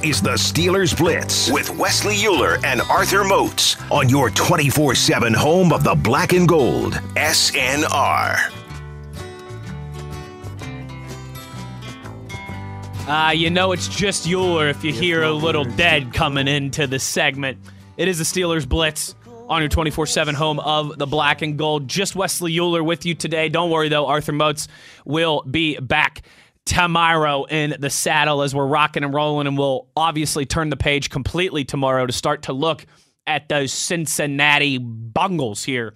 This 0.00 0.16
is 0.16 0.22
the 0.22 0.30
Steelers 0.30 0.96
Blitz 0.96 1.50
with 1.50 1.68
Wesley 1.76 2.16
Uhler 2.16 2.62
and 2.64 2.80
Arthur 2.82 3.24
Moats 3.24 3.76
on 3.90 4.08
your 4.08 4.30
24 4.30 4.94
7 4.94 5.34
home 5.34 5.72
of 5.72 5.84
the 5.84 5.94
black 5.94 6.32
and 6.32 6.48
gold, 6.48 6.94
SNR. 7.16 8.50
Uh, 13.06 13.32
you 13.32 13.50
know 13.50 13.72
it's 13.72 13.88
just 13.88 14.26
Uhler 14.26 14.70
if 14.70 14.84
you 14.84 14.92
hear 14.92 15.22
a 15.22 15.32
little 15.32 15.64
dead 15.64 16.14
coming 16.14 16.48
into 16.48 16.86
the 16.86 16.98
segment. 16.98 17.58
It 17.96 18.08
is 18.08 18.18
the 18.18 18.24
Steelers 18.24 18.68
Blitz 18.68 19.14
on 19.48 19.60
your 19.60 19.68
24 19.68 20.06
7 20.06 20.34
home 20.34 20.60
of 20.60 20.98
the 20.98 21.06
black 21.06 21.42
and 21.42 21.58
gold. 21.58 21.88
Just 21.88 22.16
Wesley 22.16 22.54
Uhler 22.54 22.84
with 22.84 23.04
you 23.04 23.14
today. 23.14 23.48
Don't 23.48 23.70
worry, 23.70 23.88
though, 23.88 24.06
Arthur 24.06 24.32
Moats 24.32 24.68
will 25.04 25.42
be 25.42 25.78
back 25.78 26.22
tomorrow 26.70 27.46
in 27.46 27.74
the 27.80 27.90
saddle 27.90 28.42
as 28.42 28.54
we're 28.54 28.64
rocking 28.64 29.02
and 29.02 29.12
rolling, 29.12 29.48
and 29.48 29.58
we'll 29.58 29.88
obviously 29.96 30.46
turn 30.46 30.70
the 30.70 30.76
page 30.76 31.10
completely 31.10 31.64
tomorrow 31.64 32.06
to 32.06 32.12
start 32.12 32.42
to 32.42 32.52
look 32.52 32.86
at 33.26 33.48
those 33.48 33.72
Cincinnati 33.72 34.78
bungles 34.78 35.64
here 35.64 35.94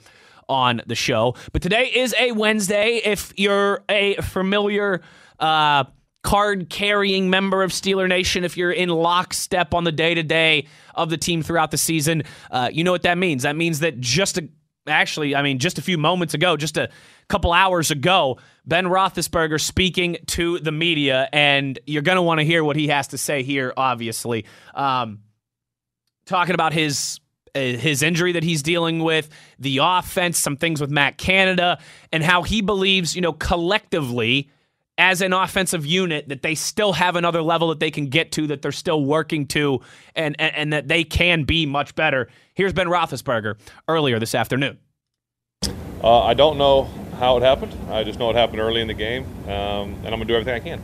on 0.49 0.83
the 0.87 0.97
show. 0.97 1.37
But 1.53 1.63
today 1.63 1.93
is 1.95 2.13
a 2.19 2.33
Wednesday. 2.33 3.01
If 3.05 3.33
you're 3.37 3.85
a 3.89 4.17
familiar, 4.17 5.01
uh, 5.39 5.85
card 6.25 6.71
carrying 6.71 7.31
member 7.31 7.63
of 7.63 7.71
Steeler 7.71 8.09
Nation, 8.09 8.43
if 8.43 8.57
you're 8.57 8.73
in 8.73 8.89
lockstep 8.89 9.75
on 9.75 9.85
the 9.85 9.93
day 9.93 10.15
to 10.15 10.25
day 10.25 10.67
of 10.97 11.09
the 11.09 11.17
team 11.17 11.43
throughout 11.43 11.71
the 11.71 11.79
season, 11.79 12.25
uh, 12.51 12.69
you 12.73 12.83
know 12.83 12.91
what 12.91 13.03
that 13.03 13.17
means. 13.17 13.45
That 13.45 13.55
means 13.55 13.79
that 13.79 14.01
just 14.01 14.39
a, 14.39 14.49
actually, 14.87 15.35
I 15.35 15.43
mean, 15.43 15.59
just 15.59 15.79
a 15.79 15.83
few 15.83 15.99
moments 15.99 16.35
ago, 16.35 16.57
just 16.57 16.77
a 16.77 16.89
couple 17.29 17.53
hours 17.53 17.91
ago, 17.91 18.39
Ben 18.67 18.87
Roethlisberger 18.87 19.61
speaking 19.61 20.19
to 20.29 20.59
the 20.59 20.73
media, 20.73 21.29
and 21.33 21.79
you're 21.87 22.03
going 22.03 22.17
to 22.17 22.23
want 22.23 22.41
to 22.41 22.45
hear 22.45 22.63
what 22.65 22.77
he 22.77 22.89
has 22.89 23.09
to 23.09 23.19
say 23.19 23.43
here, 23.43 23.73
obviously. 23.77 24.45
Um, 24.75 25.21
talking 26.27 26.55
about 26.55 26.73
his 26.73 27.21
uh, 27.55 27.61
his 27.61 28.03
injury 28.03 28.33
that 28.33 28.43
he's 28.43 28.63
dealing 28.63 28.99
with, 29.01 29.29
the 29.59 29.79
offense, 29.81 30.39
some 30.39 30.57
things 30.57 30.81
with 30.81 30.91
Matt 30.91 31.19
Canada, 31.19 31.79
and 32.13 32.23
how 32.23 32.43
he 32.43 32.63
believes, 32.63 33.15
you 33.15 33.23
know, 33.23 33.33
collectively 33.33 34.51
as 34.97 35.21
an 35.23 35.33
offensive 35.33 35.85
unit 35.85 36.29
that 36.29 36.43
they 36.43 36.55
still 36.55 36.93
have 36.93 37.17
another 37.17 37.43
level 37.43 37.69
that 37.69 37.81
they 37.81 37.91
can 37.91 38.07
get 38.07 38.31
to, 38.33 38.47
that 38.47 38.63
they're 38.63 38.73
still 38.73 39.05
working 39.05 39.47
to, 39.49 39.81
and, 40.15 40.37
and, 40.39 40.55
and 40.55 40.73
that 40.73 40.89
they 40.89 41.03
can 41.03 41.45
be 41.45 41.67
much 41.67 41.95
better. 41.95 42.29
Here's 42.55 42.73
Ben 42.73 42.87
Roethlisberger 42.87 43.57
earlier 43.89 44.19
this 44.19 44.35
afternoon. 44.35 44.79
Uh, 46.03 46.21
I 46.21 46.35
don't 46.35 46.59
know 46.59 46.85
how 47.19 47.37
it 47.39 47.43
happened. 47.43 47.75
I 47.91 48.05
just 48.05 48.19
know 48.19 48.31
it 48.31 48.37
happened 48.37 48.61
early 48.61 48.81
in 48.81 48.87
the 48.87 48.95
game, 48.95 49.25
um, 49.47 49.95
and 50.05 50.07
I'm 50.07 50.13
gonna 50.13 50.27
do 50.27 50.35
everything 50.35 50.55
I 50.55 50.61
can. 50.61 50.81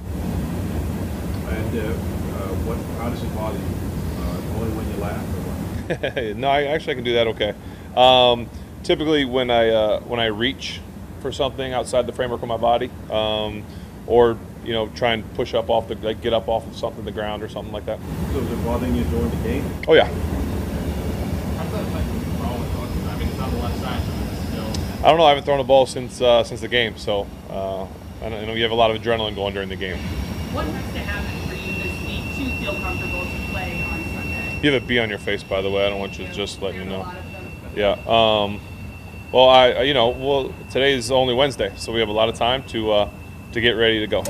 And 1.49 1.79
uh, 1.79 1.83
uh, 1.83 2.55
what? 2.65 2.79
How 3.01 3.11
does 3.11 3.23
it 3.23 3.35
bother 3.35 3.59
you? 3.59 3.65
Uh, 3.65 4.59
only 4.59 4.77
when 4.77 4.91
you 4.91 4.97
laugh? 4.97 6.37
no, 6.37 6.49
I 6.49 6.65
actually 6.65 6.93
I 6.93 6.95
can 6.95 7.05
do 7.05 7.15
that 7.15 7.27
okay. 7.29 7.55
Um, 7.95 8.49
typically, 8.83 9.25
when 9.25 9.51
I 9.51 9.69
uh, 9.69 10.01
when 10.01 10.21
I 10.21 10.27
reach 10.27 10.81
for 11.21 11.31
something 11.31 11.73
outside 11.73 12.07
the 12.07 12.13
framework 12.13 12.43
of 12.43 12.49
my 12.49 12.57
body. 12.57 12.91
Um, 13.11 13.65
or 14.07 14.37
you 14.65 14.73
know 14.73 14.89
try 14.89 15.13
and 15.13 15.35
push 15.35 15.55
up 15.55 15.71
off 15.71 15.89
the 15.89 15.95
like 15.97 16.21
get 16.21 16.33
up 16.33 16.49
off 16.49 16.67
of 16.67 16.77
something 16.77 17.05
the 17.05 17.13
ground 17.13 17.43
or 17.43 17.49
something 17.49 17.73
like 17.73 17.87
that. 17.87 17.99
So 18.33 18.39
is 18.39 18.51
it 18.51 18.65
bothering 18.65 18.95
you 18.95 19.05
during 19.05 19.31
the 19.31 19.49
game? 19.49 19.65
Oh 19.89 19.95
yeah. 19.95 20.11
I 25.03 25.09
don't 25.09 25.17
know. 25.17 25.25
I 25.25 25.31
haven't 25.31 25.45
thrown 25.45 25.61
a 25.61 25.65
ball 25.65 25.87
since 25.87 26.21
uh, 26.21 26.45
since 26.45 26.61
the 26.61 26.69
game, 26.69 26.99
so 26.99 27.27
uh, 27.49 27.85
I, 28.23 28.29
know, 28.29 28.37
I 28.37 28.45
know 28.45 28.53
you 28.53 28.63
have 28.65 28.71
a 28.71 28.75
lot 28.75 28.91
of 28.91 29.01
adrenaline 29.01 29.35
going 29.35 29.55
during 29.55 29.71
the 29.71 29.77
game. 29.77 29.97
What 30.53 30.67
has 30.67 30.93
to 30.93 30.99
happen 30.99 31.49
for 31.49 31.55
you 31.55 31.73
this 31.83 32.07
week 32.07 32.37
to 32.37 32.57
feel 32.63 32.75
comfortable 32.83 33.25
to 33.25 33.51
play 33.51 33.83
on 33.83 34.05
Sunday? 34.13 34.61
You 34.63 34.73
have 34.73 34.83
a 34.83 34.87
B 34.87 34.99
on 34.99 35.09
your 35.09 35.19
face, 35.19 35.43
by 35.43 35.63
the 35.63 35.71
way. 35.71 35.87
I 35.87 35.89
don't 35.89 36.01
want 36.01 36.19
you 36.19 36.27
to 36.27 36.33
just 36.35 36.61
let 36.61 36.75
you 36.75 36.85
know. 36.85 37.11
Yeah. 37.75 37.93
Um, 38.07 38.61
well, 39.33 39.49
I 39.49 39.83
you 39.85 39.95
know 39.95 40.11
well 40.11 40.55
today 40.71 40.93
is 40.93 41.11
only 41.11 41.33
Wednesday, 41.33 41.73
so 41.77 41.93
we 41.93 42.01
have 42.01 42.11
a 42.11 42.13
lot 42.13 42.29
of 42.29 42.35
time 42.35 42.63
to 42.65 42.93
uh, 42.93 43.11
to 43.53 43.61
get 43.61 43.73
ready 43.73 44.01
to 44.01 44.07
go. 44.07 44.23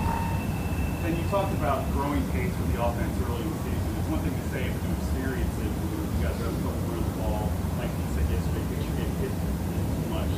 And 1.05 1.17
you 1.17 1.25
talked 1.29 1.53
about 1.55 1.91
growing 1.93 2.23
pace 2.31 2.53
with 2.57 2.73
the 2.73 2.83
offense 2.83 3.13
early 3.29 3.43
in 3.43 3.51
the 3.51 3.59
season. 3.65 3.89
It's 4.01 4.09
one 4.09 4.21
thing 4.21 4.33
to 4.33 4.47
say 4.49 4.65
but 4.69 4.81
to 4.81 4.91
experience 4.97 5.55
it, 5.61 5.71
you 5.71 6.25
guys 6.25 6.37
have 6.41 6.49
a 6.49 6.61
couple 6.65 6.81
through 6.89 7.05
the 7.05 7.17
ball, 7.21 7.53
like 7.77 7.91
you 7.93 8.07
said 8.17 8.27
yesterday, 8.33 8.65
because 8.69 8.85
you 8.85 8.93
get 8.97 9.09
hit 9.21 9.33
too 9.33 10.09
much. 10.09 10.33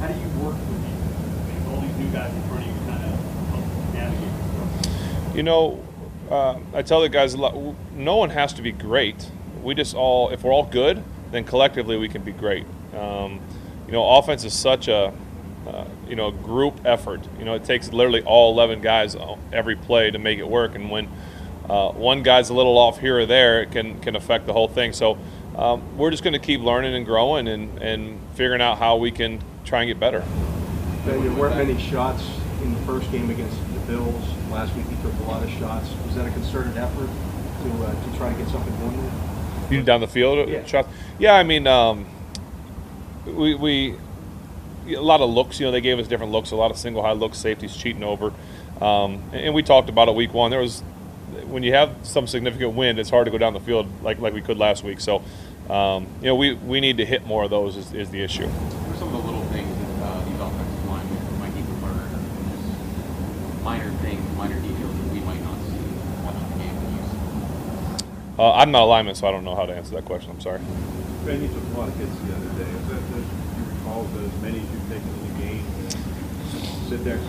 How 0.00 0.08
do 0.08 0.16
you 0.16 0.30
work 0.40 0.56
with 0.56 0.80
these, 0.84 1.68
all 1.68 1.80
these 1.80 1.96
new 2.00 2.10
guys 2.12 2.32
in 2.32 2.42
front 2.48 2.64
of 2.64 2.68
you 2.68 2.72
to 2.72 2.84
kind 2.88 3.04
of 3.04 3.12
help 3.52 3.66
navigate 3.92 5.36
You 5.36 5.42
know, 5.42 5.84
uh, 6.30 6.58
I 6.72 6.82
tell 6.82 7.00
the 7.00 7.08
guys 7.08 7.34
a 7.34 7.38
lot. 7.38 7.54
No 7.92 8.16
one 8.16 8.30
has 8.30 8.52
to 8.54 8.62
be 8.62 8.72
great. 8.72 9.30
We 9.62 9.74
just 9.74 9.94
all, 9.94 10.30
if 10.30 10.44
we're 10.44 10.52
all 10.52 10.64
good, 10.64 11.02
then 11.30 11.44
collectively 11.44 11.96
we 11.96 12.08
can 12.08 12.22
be 12.22 12.32
great. 12.32 12.64
Um, 12.96 13.40
you 13.86 13.92
know, 13.92 14.08
offense 14.16 14.44
is 14.44 14.54
such 14.54 14.88
a 14.88 15.12
uh, 15.66 15.84
you 16.08 16.16
know, 16.16 16.30
group 16.30 16.80
effort. 16.84 17.20
You 17.38 17.44
know, 17.44 17.54
it 17.54 17.64
takes 17.64 17.92
literally 17.92 18.22
all 18.22 18.52
11 18.52 18.80
guys 18.80 19.16
every 19.52 19.76
play 19.76 20.10
to 20.10 20.18
make 20.18 20.38
it 20.38 20.48
work. 20.48 20.74
And 20.74 20.90
when 20.90 21.08
uh, 21.68 21.90
one 21.92 22.22
guy's 22.22 22.50
a 22.50 22.54
little 22.54 22.76
off 22.76 23.00
here 23.00 23.18
or 23.18 23.26
there, 23.26 23.62
it 23.62 23.70
can, 23.70 24.00
can 24.00 24.16
affect 24.16 24.46
the 24.46 24.52
whole 24.52 24.68
thing. 24.68 24.92
So 24.92 25.18
um, 25.56 25.96
we're 25.96 26.10
just 26.10 26.22
going 26.22 26.34
to 26.34 26.38
keep 26.38 26.60
learning 26.60 26.94
and 26.94 27.06
growing 27.06 27.48
and, 27.48 27.78
and 27.80 28.20
figuring 28.34 28.60
out 28.60 28.78
how 28.78 28.96
we 28.96 29.10
can 29.10 29.42
try 29.64 29.82
and 29.82 29.88
get 29.88 30.00
better. 30.00 30.24
There 31.04 31.18
weren't 31.32 31.56
many 31.56 31.80
shots 31.80 32.28
in 32.62 32.74
the 32.74 32.80
first 32.80 33.10
game 33.10 33.30
against 33.30 33.56
the 33.72 33.80
Bills. 33.80 34.24
Last 34.50 34.74
week 34.74 34.86
he 34.86 34.96
took 34.96 35.12
a 35.20 35.22
lot 35.24 35.42
of 35.42 35.50
shots. 35.50 35.90
Was 36.06 36.16
that 36.16 36.26
a 36.26 36.30
concerted 36.30 36.76
effort 36.76 37.08
to, 37.08 37.84
uh, 37.84 38.12
to 38.12 38.18
try 38.18 38.32
to 38.32 38.38
get 38.38 38.48
something 38.48 38.74
going 38.78 38.96
there? 39.00 39.12
You 39.70 39.82
down 39.82 40.00
the 40.00 40.08
field 40.08 40.48
yeah. 40.48 40.64
shots? 40.64 40.88
Yeah, 41.18 41.34
I 41.34 41.42
mean, 41.42 41.66
um, 41.66 42.06
we, 43.26 43.54
we 43.54 43.96
a 44.88 45.00
lot 45.00 45.20
of 45.20 45.30
looks. 45.30 45.60
You 45.60 45.66
know, 45.66 45.72
they 45.72 45.80
gave 45.80 45.98
us 45.98 46.08
different 46.08 46.32
looks, 46.32 46.50
a 46.50 46.56
lot 46.56 46.70
of 46.70 46.76
single 46.76 47.02
high 47.02 47.12
looks, 47.12 47.38
safeties 47.38 47.76
cheating 47.76 48.04
over. 48.04 48.32
Um, 48.80 49.22
and 49.32 49.54
we 49.54 49.62
talked 49.62 49.88
about 49.88 50.08
it 50.08 50.14
week 50.14 50.34
one. 50.34 50.50
There 50.50 50.60
was 50.60 50.82
when 51.48 51.62
you 51.62 51.72
have 51.72 51.94
some 52.02 52.26
significant 52.26 52.74
wind, 52.74 52.98
it's 52.98 53.10
hard 53.10 53.24
to 53.26 53.30
go 53.30 53.38
down 53.38 53.52
the 53.52 53.60
field 53.60 53.86
like 54.02 54.18
like 54.18 54.34
we 54.34 54.40
could 54.40 54.58
last 54.58 54.84
week. 54.84 55.00
So, 55.00 55.22
um, 55.70 56.06
you 56.20 56.26
know, 56.26 56.34
we, 56.34 56.54
we 56.54 56.80
need 56.80 56.98
to 56.98 57.06
hit 57.06 57.26
more 57.26 57.44
of 57.44 57.50
those 57.50 57.76
is, 57.76 57.92
is 57.92 58.10
the 58.10 58.22
issue. 58.22 58.46
What 58.46 58.94
are 58.94 58.98
some 58.98 59.14
of 59.14 59.22
the 59.22 59.30
little 59.30 59.44
things 59.54 59.70
that 59.70 60.04
uh, 60.04 60.24
these 60.24 60.40
offensive 60.40 60.84
linemen 60.88 61.38
might 61.40 61.54
need 61.54 61.66
to 61.66 61.76
learn? 61.80 63.64
Minor 63.64 63.90
things, 64.02 64.36
minor 64.36 64.60
details 64.60 64.92
that 64.92 65.08
we 65.12 65.20
might 65.20 65.42
not 65.42 65.56
see 65.70 65.80
watching 66.26 66.48
the 66.52 66.58
game. 66.60 66.76
Uh, 68.38 68.52
I'm 68.52 68.70
not 68.70 68.82
a 68.82 68.90
lineman, 68.90 69.14
so 69.14 69.28
I 69.28 69.30
don't 69.30 69.44
know 69.44 69.54
how 69.54 69.66
to 69.66 69.74
answer 69.74 69.94
that 69.94 70.04
question. 70.04 70.30
I'm 70.30 70.40
sorry. 70.40 70.60
Ben, 71.24 71.40
took 71.40 71.56
a 71.56 71.78
lot 71.78 71.88
of 71.88 71.96
hits 71.96 72.12
the 72.20 72.36
other 72.36 72.52
day. 72.60 72.68
Is 72.68 72.88
that, 72.92 73.00
you 73.94 74.02
recall 74.02 74.24
as 74.24 74.42
many 74.42 74.60
as 74.60 74.70
you've 74.70 74.88
taken 74.88 75.08
in 75.08 75.34
the 75.34 75.42
game? 75.42 75.90
Sit 76.88 77.04
there, 77.04 77.20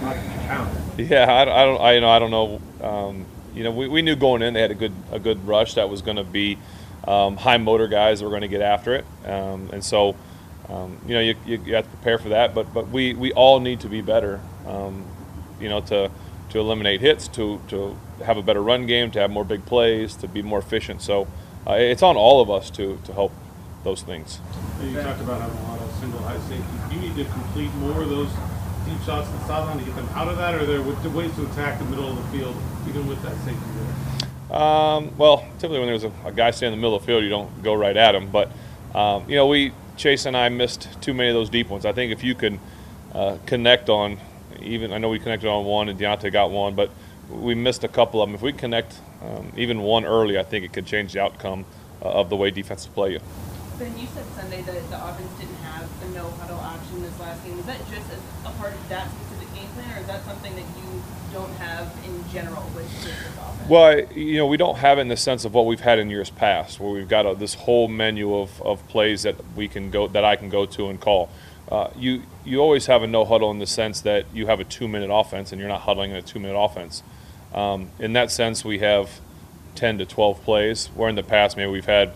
not 0.00 0.16
count. 0.46 0.78
Yeah, 0.98 1.24
I, 1.24 1.42
I 1.42 1.64
don't. 1.64 1.80
I 1.80 1.92
you 1.94 2.00
know 2.00 2.10
I 2.10 2.18
don't 2.18 2.30
know. 2.30 2.60
Um, 2.80 3.26
you 3.54 3.64
know, 3.64 3.70
we, 3.70 3.88
we 3.88 4.02
knew 4.02 4.16
going 4.16 4.42
in 4.42 4.54
they 4.54 4.60
had 4.60 4.70
a 4.70 4.76
good 4.76 4.92
a 5.10 5.18
good 5.18 5.46
rush 5.46 5.74
that 5.74 5.88
was 5.88 6.02
going 6.02 6.16
to 6.16 6.24
be 6.24 6.58
um, 7.06 7.36
high 7.36 7.58
motor 7.58 7.88
guys 7.88 8.20
that 8.20 8.24
were 8.24 8.30
going 8.30 8.42
to 8.42 8.48
get 8.48 8.62
after 8.62 8.94
it, 8.94 9.04
um, 9.26 9.70
and 9.72 9.84
so 9.84 10.16
um, 10.68 10.98
you 11.06 11.14
know 11.14 11.20
you, 11.20 11.34
you, 11.44 11.62
you, 11.64 11.74
have 11.74 11.84
to 11.84 11.90
prepare 11.90 12.18
for 12.18 12.30
that. 12.30 12.54
But 12.54 12.72
but 12.72 12.88
we, 12.88 13.14
we 13.14 13.32
all 13.32 13.60
need 13.60 13.80
to 13.80 13.88
be 13.88 14.00
better. 14.00 14.40
Um, 14.66 15.04
you 15.60 15.68
know 15.68 15.80
to 15.82 16.10
to 16.50 16.58
eliminate 16.58 17.00
hits, 17.00 17.28
to 17.28 17.60
to 17.68 17.96
have 18.24 18.36
a 18.36 18.42
better 18.42 18.62
run 18.62 18.86
game, 18.86 19.10
to 19.12 19.20
have 19.20 19.30
more 19.30 19.44
big 19.44 19.66
plays, 19.66 20.14
to 20.16 20.28
be 20.28 20.42
more 20.42 20.58
efficient. 20.58 21.02
So 21.02 21.26
uh, 21.66 21.74
it's 21.74 22.02
on 22.02 22.16
all 22.16 22.40
of 22.40 22.50
us 22.50 22.70
to 22.70 22.98
to 23.04 23.12
help 23.12 23.32
those 23.84 24.02
things. 24.02 24.40
You 24.82 25.00
talked 25.00 25.20
about 25.20 25.40
having 25.40 25.58
a 25.58 25.68
lot 25.68 25.80
of 25.80 25.81
single 26.02 26.20
high 26.22 26.38
safety. 26.48 26.64
Do 26.88 26.94
you 26.96 27.00
need 27.00 27.16
to 27.16 27.24
complete 27.30 27.72
more 27.74 28.02
of 28.02 28.08
those 28.08 28.28
deep 28.84 29.00
shots 29.06 29.28
in 29.28 29.38
the 29.38 29.46
sideline 29.46 29.78
to 29.78 29.84
get 29.84 29.94
them 29.94 30.08
out 30.14 30.26
of 30.26 30.36
that, 30.36 30.54
or 30.54 30.62
are 30.62 30.66
there 30.66 30.82
ways 30.82 31.32
to 31.36 31.46
attack 31.46 31.78
the 31.78 31.84
middle 31.84 32.08
of 32.08 32.16
the 32.16 32.38
field 32.38 32.56
even 32.88 33.06
with 33.06 33.22
that 33.22 33.36
safety 33.44 33.62
there? 33.76 34.58
Um, 34.58 35.16
well, 35.16 35.46
typically 35.58 35.78
when 35.78 35.86
there's 35.86 36.04
a, 36.04 36.12
a, 36.26 36.32
guy 36.32 36.50
standing 36.50 36.74
in 36.74 36.80
the 36.80 36.82
middle 36.82 36.96
of 36.96 37.02
the 37.02 37.06
field, 37.06 37.22
you 37.22 37.30
don't 37.30 37.62
go 37.62 37.72
right 37.72 37.96
at 37.96 38.14
him. 38.16 38.30
But 38.30 38.50
um, 38.94 39.30
you 39.30 39.36
know, 39.36 39.46
we 39.46 39.72
Chase 39.96 40.26
and 40.26 40.36
I 40.36 40.48
missed 40.48 41.00
too 41.00 41.14
many 41.14 41.28
of 41.28 41.34
those 41.34 41.48
deep 41.48 41.68
ones. 41.68 41.86
I 41.86 41.92
think 41.92 42.12
if 42.12 42.24
you 42.24 42.34
can 42.34 42.58
uh, 43.14 43.38
connect 43.46 43.88
on, 43.88 44.18
even 44.60 44.92
I 44.92 44.98
know 44.98 45.08
we 45.08 45.20
connected 45.20 45.48
on 45.48 45.64
one 45.64 45.88
and 45.88 45.98
Diontae 45.98 46.32
got 46.32 46.50
one, 46.50 46.74
but 46.74 46.90
we 47.30 47.54
missed 47.54 47.84
a 47.84 47.88
couple 47.88 48.20
of 48.20 48.28
them. 48.28 48.34
If 48.34 48.42
we 48.42 48.52
connect 48.52 48.98
um, 49.22 49.52
even 49.56 49.80
one 49.80 50.04
early, 50.04 50.36
I 50.38 50.42
think 50.42 50.64
it 50.64 50.72
could 50.72 50.86
change 50.86 51.12
the 51.12 51.22
outcome 51.22 51.64
uh, 52.02 52.08
of 52.08 52.28
the 52.28 52.36
way 52.36 52.50
defenses 52.50 52.88
play 52.88 53.12
you. 53.12 53.20
Ben, 53.78 53.96
you 53.98 54.06
said 54.08 54.24
Sunday 54.36 54.62
that 54.62 54.90
the 54.90 55.04
offense 55.04 55.32
didn't 55.38 55.61
a 56.02 56.08
no 56.10 56.30
huddle 56.30 56.58
option 56.58 57.02
this 57.02 57.18
last 57.20 57.44
game. 57.44 57.58
Is 57.58 57.66
that 57.66 57.78
just 57.90 58.10
a, 58.12 58.48
a 58.48 58.52
part 58.52 58.72
of 58.72 58.88
that 58.88 59.10
specific 59.10 59.54
game 59.54 59.68
plan, 59.68 59.96
or 59.96 60.00
is 60.00 60.06
that 60.06 60.24
something 60.24 60.54
that 60.54 60.64
you 60.76 61.02
don't 61.32 61.52
have 61.54 61.92
in 62.04 62.24
general 62.30 62.62
with, 62.74 62.88
this 63.02 63.12
offense? 63.12 63.68
Well, 63.68 64.00
you 64.12 64.36
know, 64.36 64.46
we 64.46 64.56
don't 64.56 64.76
have 64.76 64.98
it 64.98 65.02
in 65.02 65.08
the 65.08 65.16
sense 65.16 65.44
of 65.44 65.54
what 65.54 65.66
we've 65.66 65.80
had 65.80 65.98
in 65.98 66.10
years 66.10 66.30
past, 66.30 66.80
where 66.80 66.90
we've 66.90 67.08
got 67.08 67.26
a, 67.26 67.34
this 67.34 67.54
whole 67.54 67.88
menu 67.88 68.34
of, 68.34 68.60
of 68.62 68.86
plays 68.88 69.22
that 69.22 69.36
we 69.56 69.68
can 69.68 69.90
go 69.90 70.08
that 70.08 70.24
I 70.24 70.36
can 70.36 70.48
go 70.48 70.66
to 70.66 70.88
and 70.88 71.00
call. 71.00 71.28
Uh, 71.70 71.88
you 71.96 72.22
you 72.44 72.58
always 72.58 72.86
have 72.86 73.02
a 73.02 73.06
no 73.06 73.24
huddle 73.24 73.50
in 73.50 73.58
the 73.58 73.66
sense 73.66 74.00
that 74.02 74.26
you 74.34 74.46
have 74.46 74.60
a 74.60 74.64
two 74.64 74.88
minute 74.88 75.10
offense 75.12 75.52
and 75.52 75.60
you're 75.60 75.68
not 75.68 75.82
huddling 75.82 76.10
in 76.10 76.16
a 76.16 76.22
two 76.22 76.38
minute 76.38 76.58
offense. 76.58 77.02
Um, 77.54 77.90
in 77.98 78.14
that 78.14 78.30
sense, 78.30 78.64
we 78.64 78.78
have 78.78 79.20
10 79.74 79.98
to 79.98 80.06
12 80.06 80.42
plays. 80.42 80.86
Where 80.94 81.08
in 81.08 81.14
the 81.14 81.22
past, 81.22 81.56
maybe 81.56 81.70
we've 81.70 81.84
had 81.84 82.12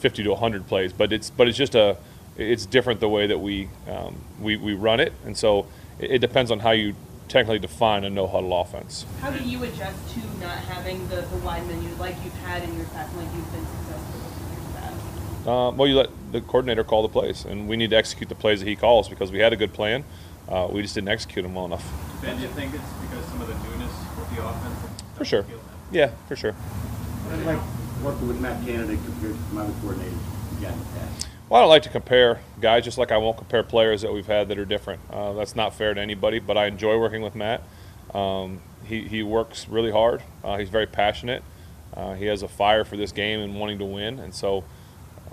50 0.00 0.24
to 0.24 0.30
100 0.30 0.66
plays, 0.66 0.92
but 0.92 1.12
it's 1.12 1.30
but 1.30 1.48
it's 1.48 1.56
just 1.56 1.74
a 1.74 1.96
it's 2.38 2.66
different 2.66 3.00
the 3.00 3.08
way 3.08 3.26
that 3.26 3.38
we 3.38 3.68
um, 3.88 4.16
we, 4.40 4.56
we 4.56 4.74
run 4.74 5.00
it, 5.00 5.12
and 5.24 5.36
so 5.36 5.66
it, 5.98 6.12
it 6.12 6.18
depends 6.18 6.50
on 6.50 6.60
how 6.60 6.70
you 6.70 6.94
technically 7.28 7.58
define 7.58 8.04
a 8.04 8.10
no 8.10 8.26
huddle 8.26 8.58
offense. 8.60 9.04
How 9.20 9.30
do 9.30 9.42
you 9.42 9.62
adjust 9.64 10.14
to 10.14 10.20
not 10.40 10.58
having 10.58 11.08
the, 11.08 11.22
the 11.22 11.36
wide 11.38 11.66
menu 11.66 11.88
like 11.96 12.14
you've 12.24 12.34
had 12.34 12.62
in 12.62 12.76
your 12.76 12.86
past 12.86 13.12
and 13.12 13.24
like 13.24 13.34
you've 13.34 13.52
been 13.52 13.66
successful 13.66 14.20
with 14.20 14.42
in 14.42 14.52
years 14.52 14.72
past? 14.76 15.48
Uh, 15.48 15.70
well, 15.76 15.88
you 15.88 15.96
let 15.96 16.10
the 16.32 16.40
coordinator 16.40 16.84
call 16.84 17.02
the 17.02 17.08
plays, 17.08 17.44
and 17.44 17.68
we 17.68 17.76
need 17.76 17.90
to 17.90 17.96
execute 17.96 18.28
the 18.28 18.34
plays 18.34 18.60
that 18.60 18.68
he 18.68 18.76
calls 18.76 19.08
because 19.08 19.32
we 19.32 19.38
had 19.38 19.52
a 19.52 19.56
good 19.56 19.72
plan. 19.72 20.04
Uh, 20.48 20.68
we 20.70 20.82
just 20.82 20.94
didn't 20.94 21.08
execute 21.08 21.42
them 21.42 21.54
well 21.54 21.64
enough. 21.64 21.84
Ben, 22.22 22.36
do 22.36 22.42
you 22.42 22.48
think 22.50 22.72
it's 22.72 22.92
because 23.02 23.24
some 23.26 23.40
of 23.40 23.48
the 23.48 23.54
newness 23.68 23.92
with 24.16 24.36
the 24.36 24.46
offense? 24.46 25.02
For 25.16 25.24
sure. 25.24 25.44
Yeah, 25.90 26.10
for 26.28 26.36
sure. 26.36 26.54
I'd 27.30 27.44
like 27.44 27.58
working 28.02 28.28
with 28.28 28.40
Matt 28.40 28.64
Canada 28.64 28.96
compared 28.96 29.34
to 29.34 29.42
some 29.48 29.58
other 29.58 29.72
coordinators 29.82 30.12
you 30.54 30.60
got 30.62 30.72
in 30.72 30.78
the 30.78 30.84
past. 30.98 31.28
Well, 31.48 31.60
I 31.60 31.62
don't 31.62 31.70
like 31.70 31.84
to 31.84 31.90
compare 31.90 32.40
guys, 32.60 32.84
just 32.84 32.98
like 32.98 33.12
I 33.12 33.18
won't 33.18 33.36
compare 33.36 33.62
players 33.62 34.02
that 34.02 34.12
we've 34.12 34.26
had 34.26 34.48
that 34.48 34.58
are 34.58 34.64
different. 34.64 35.00
Uh, 35.10 35.32
that's 35.34 35.54
not 35.54 35.74
fair 35.74 35.94
to 35.94 36.00
anybody, 36.00 36.40
but 36.40 36.58
I 36.58 36.66
enjoy 36.66 36.98
working 36.98 37.22
with 37.22 37.36
Matt. 37.36 37.62
Um, 38.12 38.60
he, 38.84 39.02
he 39.02 39.22
works 39.22 39.68
really 39.68 39.92
hard. 39.92 40.24
Uh, 40.42 40.58
he's 40.58 40.70
very 40.70 40.86
passionate. 40.86 41.44
Uh, 41.94 42.14
he 42.14 42.24
has 42.26 42.42
a 42.42 42.48
fire 42.48 42.84
for 42.84 42.96
this 42.96 43.12
game 43.12 43.40
and 43.40 43.60
wanting 43.60 43.78
to 43.78 43.84
win. 43.84 44.18
And 44.18 44.34
so 44.34 44.64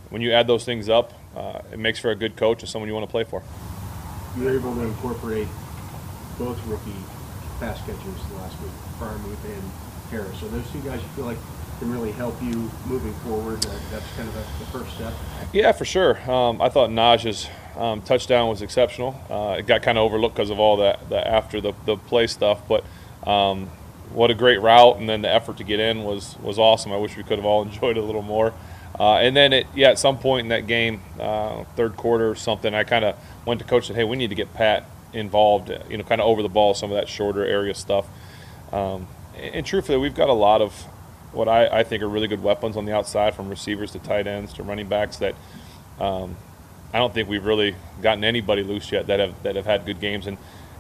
when 0.10 0.22
you 0.22 0.32
add 0.32 0.46
those 0.46 0.66
things 0.66 0.88
up, 0.88 1.14
uh, 1.36 1.62
it 1.72 1.80
makes 1.80 1.98
for 1.98 2.12
a 2.12 2.16
good 2.16 2.36
coach 2.36 2.62
and 2.62 2.70
someone 2.70 2.88
you 2.88 2.94
want 2.94 3.08
to 3.08 3.12
play 3.12 3.24
for. 3.24 3.42
You 4.38 4.44
were 4.44 4.56
able 4.56 4.76
to 4.76 4.82
incorporate 4.82 5.48
both 6.38 6.64
rookie 6.68 6.94
pass 7.60 7.80
catchers 7.80 8.32
last 8.36 8.62
week, 8.62 8.72
Freiermuth 9.00 9.46
and 9.46 9.72
Harris. 10.12 10.40
So 10.40 10.48
those 10.50 10.70
two 10.72 10.80
guys 10.82 11.02
you 11.02 11.08
feel 11.10 11.26
like 11.26 11.38
can 11.80 11.92
really 11.92 12.12
help 12.12 12.42
you 12.42 12.70
moving 12.86 13.14
forward. 13.26 13.66
Uh, 13.66 13.70
that's 13.92 14.12
kind 14.16 14.28
of 14.28 14.36
a, 14.36 14.40
the 14.60 14.66
first 14.72 14.96
step. 14.96 15.14
Yeah, 15.52 15.72
for 15.72 15.86
sure. 15.86 16.20
Um, 16.30 16.62
I 16.62 16.70
thought 16.70 16.90
Naj's 16.92 17.48
um, 17.76 18.02
touchdown 18.02 18.50
was 18.50 18.62
exceptional. 18.62 19.20
Uh, 19.30 19.58
it 19.60 19.68
got 19.68 19.82
kind 19.82 19.98
of 19.98 20.04
overlooked 20.04 20.36
because 20.36 20.50
of 20.50 20.60
all 20.60 20.78
that, 20.78 21.12
after 21.12 21.62
the, 21.62 21.74
the 21.86 21.98
play 21.98 22.28
stuff, 22.28 22.68
but 22.68 22.84
um, 23.28 23.70
what 24.12 24.32
a 24.32 24.36
great 24.36 24.62
route, 24.62 24.98
and 24.98 25.10
then 25.10 25.22
the 25.22 25.34
effort 25.34 25.58
to 25.58 25.64
get 25.64 25.80
in 25.80 26.04
was 26.04 26.38
was 26.42 26.60
awesome. 26.60 26.92
I 26.92 26.98
wish 26.98 27.18
we 27.18 27.24
could 27.24 27.38
have 27.38 27.46
all 27.46 27.62
enjoyed 27.68 27.98
it 27.98 28.02
a 28.02 28.06
little 28.06 28.22
more. 28.22 28.54
Uh, 29.00 29.16
and 29.16 29.36
then 29.36 29.54
it, 29.54 29.68
yeah, 29.74 29.90
at 29.90 29.98
some 29.98 30.20
point 30.20 30.46
in 30.46 30.50
that 30.50 30.68
game, 30.68 31.02
uh, 31.20 31.64
third 31.76 31.98
quarter 31.98 32.30
or 32.30 32.36
something, 32.36 32.76
I 32.76 32.84
kind 32.84 33.04
of 33.04 33.16
went 33.44 33.60
to 33.60 33.66
coach 33.66 33.90
and 33.90 33.96
said, 33.96 33.96
"Hey, 33.96 34.04
we 34.04 34.18
need 34.18 34.30
to 34.30 34.36
get 34.36 34.54
Pat 34.54 34.86
involved. 35.14 35.72
You 35.90 35.98
know, 35.98 36.04
kind 36.04 36.22
of 36.22 36.28
over 36.28 36.44
the 36.44 36.50
ball, 36.50 36.74
some 36.74 36.92
of 36.92 36.96
that 36.96 37.08
shorter 37.08 37.44
area 37.44 37.74
stuff." 37.74 38.06
Um, 38.72 39.08
and, 39.36 39.56
and 39.56 39.66
truthfully, 39.66 39.98
we've 39.98 40.16
got 40.16 40.30
a 40.30 40.34
lot 40.34 40.62
of 40.62 40.86
what 41.34 41.48
I, 41.48 41.80
I 41.80 41.84
think 41.84 42.04
are 42.04 42.10
really 42.10 42.28
good 42.28 42.44
weapons 42.44 42.78
on 42.78 42.86
the 42.86 42.94
outside, 42.94 43.36
from 43.36 43.50
receivers 43.50 43.92
to 43.92 44.00
tight 44.00 44.28
ends 44.28 44.54
to 44.54 44.64
running 44.64 44.88
backs. 44.88 45.18
That 45.18 45.36
um, 46.00 46.36
I 46.94 47.00
don't 47.00 47.14
think 47.14 47.28
we've 47.28 47.46
really 47.46 47.76
gotten 48.02 48.24
anybody 48.24 48.64
loose 48.64 48.92
yet 48.92 49.08
that 49.08 49.20
have 49.20 49.42
that 49.44 49.56
have 49.56 49.66
had 49.66 49.86
good 49.86 50.00
games, 50.00 50.28
and 50.28 50.38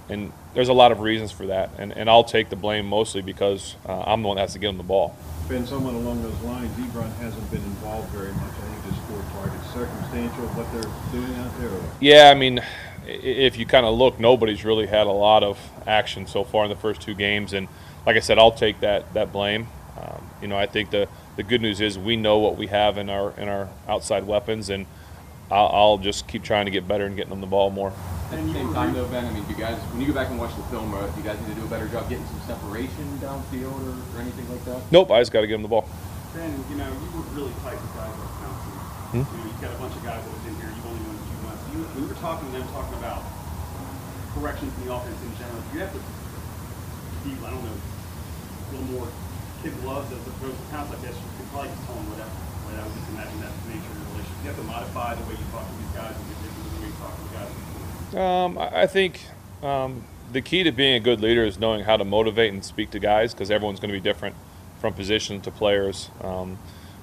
and 0.09 0.31
there's 0.53 0.69
a 0.69 0.73
lot 0.73 0.91
of 0.91 0.99
reasons 0.99 1.31
for 1.31 1.47
that. 1.47 1.71
And, 1.77 1.91
and 1.91 2.09
I'll 2.09 2.23
take 2.23 2.49
the 2.49 2.55
blame 2.55 2.85
mostly 2.85 3.21
because 3.21 3.75
uh, 3.87 4.03
I'm 4.05 4.21
the 4.21 4.27
one 4.27 4.35
that 4.35 4.41
has 4.41 4.53
to 4.53 4.59
give 4.59 4.69
them 4.69 4.77
the 4.77 4.83
ball. 4.83 5.15
been 5.47 5.65
someone 5.65 5.95
along 5.95 6.21
those 6.21 6.39
lines. 6.41 6.69
Ebron 6.77 7.11
hasn't 7.17 7.49
been 7.51 7.63
involved 7.63 8.09
very 8.09 8.33
much. 8.33 8.43
I 8.43 8.67
think 8.67 8.95
just 8.95 9.01
four 9.07 9.23
targets. 9.41 9.73
Circumstantial 9.73 10.47
what 10.49 10.71
they're 10.73 10.91
doing 11.11 11.39
out 11.39 11.57
there. 11.59 11.71
Yeah, 11.99 12.29
I 12.29 12.33
mean, 12.33 12.61
if 13.07 13.57
you 13.57 13.65
kind 13.65 13.85
of 13.85 13.97
look, 13.97 14.19
nobody's 14.19 14.63
really 14.63 14.87
had 14.87 15.07
a 15.07 15.11
lot 15.11 15.43
of 15.43 15.57
action 15.87 16.27
so 16.27 16.43
far 16.43 16.65
in 16.65 16.69
the 16.69 16.75
first 16.75 17.01
two 17.01 17.15
games, 17.15 17.53
and 17.53 17.67
like 18.05 18.15
I 18.15 18.19
said, 18.19 18.37
I'll 18.37 18.51
take 18.51 18.81
that 18.81 19.13
that 19.13 19.31
blame. 19.31 19.67
You 20.43 20.49
know, 20.49 20.59
I 20.59 20.67
think 20.67 20.91
the 20.91 21.07
the 21.37 21.43
good 21.43 21.61
news 21.61 21.79
is 21.79 21.97
we 21.97 22.17
know 22.17 22.37
what 22.37 22.57
we 22.57 22.67
have 22.67 22.97
in 22.97 23.09
our 23.09 23.31
in 23.39 23.47
our 23.47 23.69
outside 23.87 24.27
weapons, 24.27 24.69
and 24.69 24.85
I'll, 25.49 25.71
I'll 25.71 25.97
just 25.97 26.27
keep 26.27 26.43
trying 26.43 26.65
to 26.65 26.71
get 26.71 26.85
better 26.85 27.07
and 27.07 27.15
getting 27.15 27.31
them 27.31 27.39
the 27.39 27.47
ball 27.47 27.71
more. 27.71 27.95
At 28.27 28.43
the 28.43 28.51
same 28.51 28.73
time, 28.75 28.91
though, 28.91 29.07
Ben, 29.07 29.23
I 29.23 29.31
mean, 29.31 29.47
do 29.47 29.55
you 29.55 29.59
guys, 29.59 29.79
when 29.95 30.01
you 30.01 30.07
go 30.11 30.13
back 30.13 30.27
and 30.27 30.35
watch 30.35 30.51
the 30.59 30.67
film, 30.67 30.91
uh, 30.91 31.07
do 31.07 31.15
you 31.15 31.23
guys 31.23 31.39
need 31.39 31.55
to 31.55 31.59
do 31.61 31.63
a 31.63 31.71
better 31.71 31.87
job 31.87 32.09
getting 32.09 32.25
some 32.27 32.41
separation 32.43 33.05
downfield 33.23 33.71
or, 33.71 33.95
or 33.95 34.19
anything 34.19 34.43
like 34.51 34.65
that? 34.65 34.83
Nope, 34.91 35.15
I 35.15 35.21
just 35.21 35.31
got 35.31 35.41
to 35.41 35.47
get 35.47 35.55
them 35.55 35.63
the 35.63 35.71
ball. 35.71 35.87
Ben, 36.35 36.51
you 36.67 36.75
know, 36.75 36.91
you 36.91 37.09
were 37.15 37.23
really 37.39 37.55
tight 37.63 37.79
with 37.79 37.93
guys 37.95 38.11
like 38.11 38.33
Thompson. 38.43 38.75
Hmm? 39.15 39.23
You 39.23 39.23
know, 39.23 39.47
you've 39.47 39.63
got 39.63 39.71
a 39.71 39.79
bunch 39.79 39.95
of 39.95 40.03
guys 40.03 40.19
that 40.19 40.33
was 40.33 40.43
in 40.43 40.55
here. 40.59 40.67
You've 40.75 40.89
only 40.91 40.99
known 41.07 41.15
a 41.15 41.23
few 41.23 41.39
months. 41.47 41.63
You, 41.71 41.79
we 41.95 42.03
were 42.03 42.19
talking 42.19 42.51
to 42.51 42.53
them, 42.57 42.67
talking 42.75 42.97
about 42.99 43.23
corrections 44.35 44.75
in 44.75 44.89
the 44.89 44.91
offense 44.91 45.19
in 45.23 45.31
general. 45.39 45.61
You 45.71 45.79
have 45.87 45.93
to 45.95 46.01
be, 47.23 47.31
I 47.31 47.47
don't 47.47 47.63
know, 47.63 47.77
a 47.79 48.69
little 48.75 48.89
more 48.97 49.07
kid 49.63 49.73
gloves 49.81 50.11
as 50.11 50.19
opposed 50.27 50.59
to 50.59 50.75
like 50.75 51.01
this. 51.01 51.15
You 51.15 51.31
could 51.39 51.47
probably 51.55 51.69
just 51.71 51.87
tell 51.87 51.95
whatever. 51.95 52.29
I 52.73 52.83
would 52.83 52.93
just 52.95 53.09
imagine 53.09 53.39
that's 53.39 53.55
the 53.63 53.69
nature 53.69 53.87
of 53.87 53.95
the 53.95 54.05
relationship. 54.11 54.43
You 54.43 54.49
have 54.49 54.59
to 54.59 54.63
modify 54.63 55.15
the 55.15 55.23
way 55.23 55.35
you 55.39 55.47
talk 55.55 55.63
to 55.63 55.75
these 55.77 55.93
guys 55.95 56.15
and 56.17 56.25
get 56.27 56.37
different 56.43 56.67
the 56.67 56.81
way 56.81 56.87
you 56.87 56.97
talk 56.99 57.13
to 57.15 57.23
the 57.23 57.33
guys. 57.37 57.51
Um, 58.17 58.57
I 58.57 58.87
think 58.87 59.21
um, 59.63 60.03
the 60.33 60.41
key 60.41 60.63
to 60.63 60.71
being 60.71 60.95
a 60.95 60.99
good 60.99 61.21
leader 61.21 61.45
is 61.45 61.59
knowing 61.59 61.85
how 61.85 61.95
to 61.95 62.03
motivate 62.03 62.51
and 62.51 62.65
speak 62.65 62.91
to 62.91 62.99
guys 62.99 63.33
because 63.33 63.51
everyone's 63.51 63.79
going 63.79 63.93
to 63.93 63.97
be 63.97 64.03
different 64.03 64.35
from 64.81 64.93
position 64.93 65.39
to 65.41 65.51
players 65.51 66.09
um, 66.21 66.57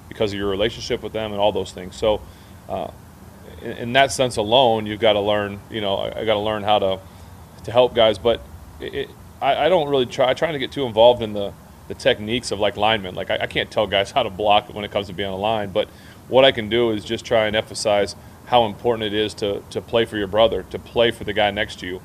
because 0.07 0.33
of 0.33 0.37
your 0.37 0.49
relationship 0.49 1.01
with 1.01 1.13
them 1.13 1.31
and 1.31 1.41
all 1.41 1.51
those 1.51 1.71
things. 1.71 1.95
So, 1.95 2.21
uh, 2.69 2.91
in, 3.61 3.71
in 3.71 3.93
that 3.93 4.11
sense 4.11 4.37
alone, 4.37 4.85
you've 4.85 4.99
got 4.99 5.13
to 5.13 5.21
learn. 5.21 5.61
You 5.71 5.81
know, 5.81 5.95
I, 5.95 6.19
I 6.19 6.25
got 6.25 6.35
to 6.35 6.39
learn 6.39 6.63
how 6.63 6.77
to 6.79 6.99
to 7.63 7.71
help 7.71 7.95
guys. 7.95 8.19
But 8.19 8.41
it, 8.79 8.93
it, 8.93 9.09
I, 9.41 9.65
I 9.65 9.69
don't 9.69 9.89
really 9.89 10.05
try 10.05 10.33
trying 10.35 10.53
to 10.53 10.59
get 10.59 10.71
too 10.71 10.85
involved 10.85 11.23
in 11.23 11.33
the 11.33 11.53
the 11.91 11.95
techniques 11.95 12.51
of 12.51 12.59
like 12.59 12.77
linemen. 12.77 13.15
Like 13.15 13.29
I, 13.29 13.39
I 13.41 13.47
can't 13.47 13.69
tell 13.69 13.85
guys 13.85 14.11
how 14.11 14.23
to 14.23 14.29
block 14.29 14.73
when 14.73 14.85
it 14.85 14.91
comes 14.91 15.07
to 15.07 15.13
being 15.13 15.27
on 15.27 15.33
the 15.33 15.41
line, 15.41 15.71
but 15.71 15.89
what 16.29 16.45
I 16.45 16.53
can 16.53 16.69
do 16.69 16.91
is 16.91 17.03
just 17.03 17.25
try 17.25 17.47
and 17.47 17.55
emphasize 17.55 18.15
how 18.45 18.63
important 18.63 19.03
it 19.03 19.13
is 19.13 19.33
to, 19.35 19.61
to 19.71 19.81
play 19.81 20.05
for 20.05 20.15
your 20.17 20.27
brother, 20.27 20.63
to 20.69 20.79
play 20.79 21.11
for 21.11 21.25
the 21.25 21.33
guy 21.33 21.51
next 21.51 21.79
to 21.79 21.87
you. 21.87 22.01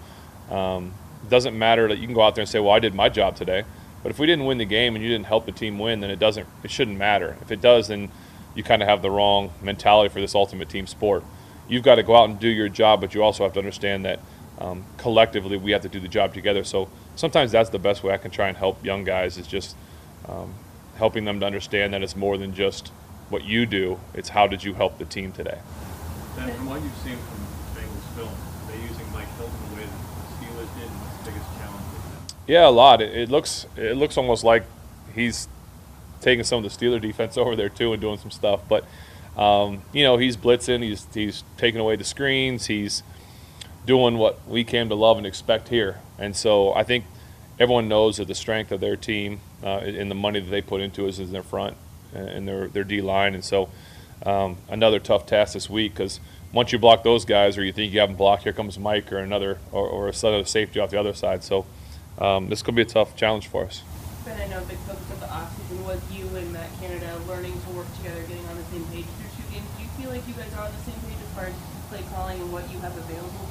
Um, 0.52 0.92
doesn't 1.28 1.56
matter 1.56 1.86
that 1.86 1.98
you 1.98 2.06
can 2.06 2.16
go 2.16 2.22
out 2.22 2.34
there 2.34 2.42
and 2.42 2.48
say, 2.48 2.58
"Well, 2.58 2.72
I 2.72 2.80
did 2.80 2.94
my 2.94 3.08
job 3.08 3.36
today," 3.36 3.62
but 4.02 4.10
if 4.10 4.18
we 4.18 4.26
didn't 4.26 4.46
win 4.46 4.58
the 4.58 4.64
game 4.64 4.96
and 4.96 5.04
you 5.04 5.10
didn't 5.10 5.26
help 5.26 5.46
the 5.46 5.52
team 5.52 5.78
win, 5.78 6.00
then 6.00 6.10
it 6.10 6.18
doesn't. 6.18 6.48
It 6.64 6.72
shouldn't 6.72 6.98
matter. 6.98 7.36
If 7.40 7.52
it 7.52 7.60
does, 7.60 7.86
then 7.86 8.10
you 8.56 8.64
kind 8.64 8.82
of 8.82 8.88
have 8.88 9.02
the 9.02 9.10
wrong 9.10 9.52
mentality 9.62 10.12
for 10.12 10.20
this 10.20 10.34
ultimate 10.34 10.68
team 10.68 10.88
sport. 10.88 11.22
You've 11.68 11.84
got 11.84 11.94
to 11.96 12.02
go 12.02 12.16
out 12.16 12.28
and 12.28 12.40
do 12.40 12.48
your 12.48 12.68
job, 12.68 13.00
but 13.00 13.14
you 13.14 13.22
also 13.22 13.44
have 13.44 13.52
to 13.52 13.60
understand 13.60 14.04
that 14.04 14.18
um, 14.58 14.84
collectively 14.96 15.56
we 15.56 15.70
have 15.70 15.82
to 15.82 15.88
do 15.88 16.00
the 16.00 16.08
job 16.08 16.34
together. 16.34 16.64
So 16.64 16.88
sometimes 17.16 17.50
that's 17.50 17.70
the 17.70 17.78
best 17.78 18.04
way 18.04 18.14
I 18.14 18.18
can 18.18 18.30
try 18.30 18.48
and 18.48 18.56
help 18.56 18.84
young 18.84 19.04
guys 19.04 19.36
is 19.36 19.46
just 19.46 19.76
um, 20.28 20.54
helping 20.96 21.24
them 21.24 21.40
to 21.40 21.46
understand 21.46 21.92
that 21.92 22.02
it's 22.02 22.14
more 22.14 22.38
than 22.38 22.54
just 22.54 22.88
what 23.28 23.44
you 23.44 23.66
do. 23.66 23.98
It's 24.14 24.28
how 24.28 24.46
did 24.46 24.62
you 24.62 24.74
help 24.74 24.98
the 24.98 25.04
team 25.04 25.32
today. 25.32 25.58
Ben, 26.36 26.52
from 26.54 26.66
what 26.66 26.82
you've 26.82 26.94
seen 26.98 27.16
from 27.16 27.40
Bengals 27.74 28.14
film, 28.14 28.28
are 28.28 28.72
they 28.72 28.80
using 28.82 29.12
Mike 29.12 29.28
Hilton 29.36 29.56
the 29.70 29.76
way 29.76 29.82
that 29.82 29.90
the 29.90 30.46
Steelers 30.46 30.78
did? 30.78 30.90
What's 30.90 31.18
the 31.18 31.30
biggest 31.30 31.58
challenge? 31.58 32.32
Yeah, 32.46 32.68
a 32.68 32.70
lot. 32.70 33.02
It, 33.02 33.16
it 33.16 33.30
looks 33.30 33.66
it 33.76 33.96
looks 33.96 34.16
almost 34.16 34.44
like 34.44 34.64
he's 35.14 35.48
taking 36.20 36.44
some 36.44 36.64
of 36.64 36.70
the 36.70 36.86
Steeler 36.86 37.00
defense 37.00 37.36
over 37.36 37.56
there 37.56 37.68
too 37.68 37.92
and 37.92 38.00
doing 38.00 38.18
some 38.18 38.30
stuff. 38.30 38.60
But 38.68 38.84
um, 39.36 39.82
you 39.92 40.04
know, 40.04 40.18
he's 40.18 40.36
blitzing. 40.36 40.82
He's 40.82 41.06
he's 41.12 41.44
taking 41.56 41.80
away 41.80 41.96
the 41.96 42.04
screens. 42.04 42.66
He's 42.66 43.02
doing 43.86 44.18
what 44.18 44.46
we 44.46 44.64
came 44.64 44.88
to 44.88 44.94
love 44.94 45.16
and 45.16 45.26
expect 45.26 45.68
here. 45.68 46.00
And 46.18 46.36
so 46.36 46.74
I 46.74 46.82
think 46.82 47.04
everyone 47.58 47.88
knows 47.88 48.16
that 48.18 48.28
the 48.28 48.34
strength 48.34 48.72
of 48.72 48.80
their 48.80 48.96
team 48.96 49.40
uh, 49.62 49.78
and 49.78 50.10
the 50.10 50.14
money 50.14 50.40
that 50.40 50.50
they 50.50 50.60
put 50.60 50.80
into 50.80 51.06
is 51.06 51.18
in 51.18 51.32
their 51.32 51.42
front 51.42 51.76
and 52.12 52.46
their 52.46 52.68
their 52.68 52.84
D 52.84 53.00
line. 53.00 53.34
And 53.34 53.44
so 53.44 53.68
um, 54.24 54.56
another 54.68 54.98
tough 54.98 55.26
task 55.26 55.54
this 55.54 55.70
week 55.70 55.94
because 55.94 56.20
once 56.52 56.72
you 56.72 56.78
block 56.78 57.04
those 57.04 57.24
guys 57.24 57.58
or 57.58 57.64
you 57.64 57.72
think 57.72 57.92
you 57.92 58.00
have 58.00 58.08
them 58.08 58.16
blocked, 58.16 58.44
here 58.44 58.52
comes 58.52 58.78
Mike 58.78 59.12
or 59.12 59.18
another 59.18 59.58
or, 59.72 59.86
or 59.88 60.08
a 60.08 60.12
set 60.12 60.32
of 60.32 60.48
safety 60.48 60.80
off 60.80 60.90
the 60.90 60.98
other 60.98 61.14
side. 61.14 61.44
So 61.44 61.66
um, 62.18 62.48
this 62.48 62.62
could 62.62 62.74
be 62.74 62.82
a 62.82 62.86
tough 62.86 63.16
challenge 63.16 63.46
for 63.48 63.64
us. 63.64 63.82
Ben, 64.24 64.40
I 64.40 64.46
know 64.48 64.62
a 64.62 64.66
big 64.66 64.78
focus 64.78 65.08
of 65.12 65.20
the 65.20 65.26
offseason 65.26 65.84
was 65.84 66.00
you 66.10 66.26
and 66.34 66.52
Matt 66.52 66.70
Canada 66.80 67.20
learning 67.28 67.52
to 67.52 67.70
work 67.70 67.86
together, 67.96 68.20
getting 68.22 68.44
on 68.46 68.56
the 68.56 68.64
same 68.64 68.84
page 68.86 69.06
through 69.06 69.30
two 69.36 69.46
games. 69.52 69.68
Do 69.76 69.82
you 69.82 69.88
feel 70.00 70.10
like 70.10 70.26
you 70.26 70.34
guys 70.34 70.52
are 70.54 70.66
on 70.66 70.72
the 70.72 70.82
same 70.82 70.98
page 71.06 71.20
as 71.22 71.34
far 71.36 71.44
as 71.46 71.54
play 71.88 72.02
calling 72.10 72.40
and 72.40 72.52
what 72.52 72.70
you 72.72 72.78
have 72.80 72.96
available? 72.96 73.45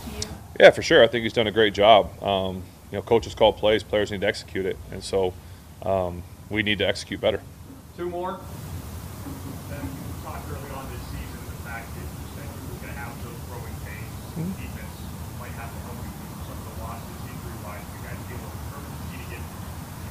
Yeah, 0.60 0.70
for 0.70 0.82
sure. 0.82 1.04
I 1.04 1.08
think 1.08 1.24
he's 1.24 1.34
done 1.34 1.48
a 1.48 1.52
great 1.52 1.74
job. 1.74 2.22
Um, 2.24 2.64
you 2.92 2.98
know, 2.98 3.02
coaches 3.02 3.36
call 3.36 3.52
plays, 3.52 3.84
players 3.84 4.12
need 4.12 4.22
to 4.22 4.28
execute 4.28 4.66
it, 4.66 4.78
and 4.92 5.04
so 5.04 5.34
um, 5.84 6.24
we 6.50 6.64
need 6.64 6.78
to 6.78 6.88
execute 6.88 7.20
better. 7.20 7.42
Two 7.98 8.10
more. 8.10 8.32
You 8.32 9.78
talked 10.24 10.48
early 10.50 10.72
on 10.72 10.88
this 10.92 11.02
season, 11.12 11.40
the 11.46 11.60
fact 11.68 11.88
that 11.92 12.02
you 12.02 12.26
said 12.36 12.46
you 12.46 12.72
were 12.72 12.80
going 12.80 12.94
to 12.94 13.00
have 13.00 13.12
those 13.24 13.36
growing 13.50 13.76
pains. 13.84 14.56
Defense 14.56 14.96
might 15.40 15.52
have 15.60 15.68
to 15.68 15.80
help 15.84 16.00
you 16.00 16.12
through 16.16 16.40
some 16.48 16.56
of 16.56 16.66
the 16.72 16.76
losses 16.84 17.20
injury-wise. 17.28 17.84
You 17.92 18.02
guys 18.08 18.20
feel 18.32 18.40
a 18.40 18.52
urgency 18.80 19.18
to 19.20 19.28
get 19.36 19.44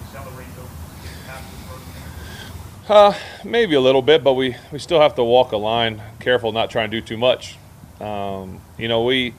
accelerate 0.04 0.52
those, 0.60 0.72
get 1.00 1.14
past 1.24 1.44
the 1.48 1.56
growth. 1.64 2.90
Uh, 2.90 3.48
maybe 3.48 3.74
a 3.76 3.80
little 3.80 4.02
bit, 4.02 4.22
but 4.22 4.34
we, 4.34 4.56
we 4.72 4.78
still 4.78 5.00
have 5.00 5.14
to 5.14 5.24
walk 5.24 5.52
a 5.52 5.56
line, 5.56 6.02
careful 6.20 6.52
not 6.52 6.70
trying 6.70 6.90
to 6.90 7.00
do 7.00 7.06
too 7.06 7.16
much. 7.16 7.56
Um, 8.00 8.60
you 8.76 8.88
know, 8.88 9.04
we 9.04 9.32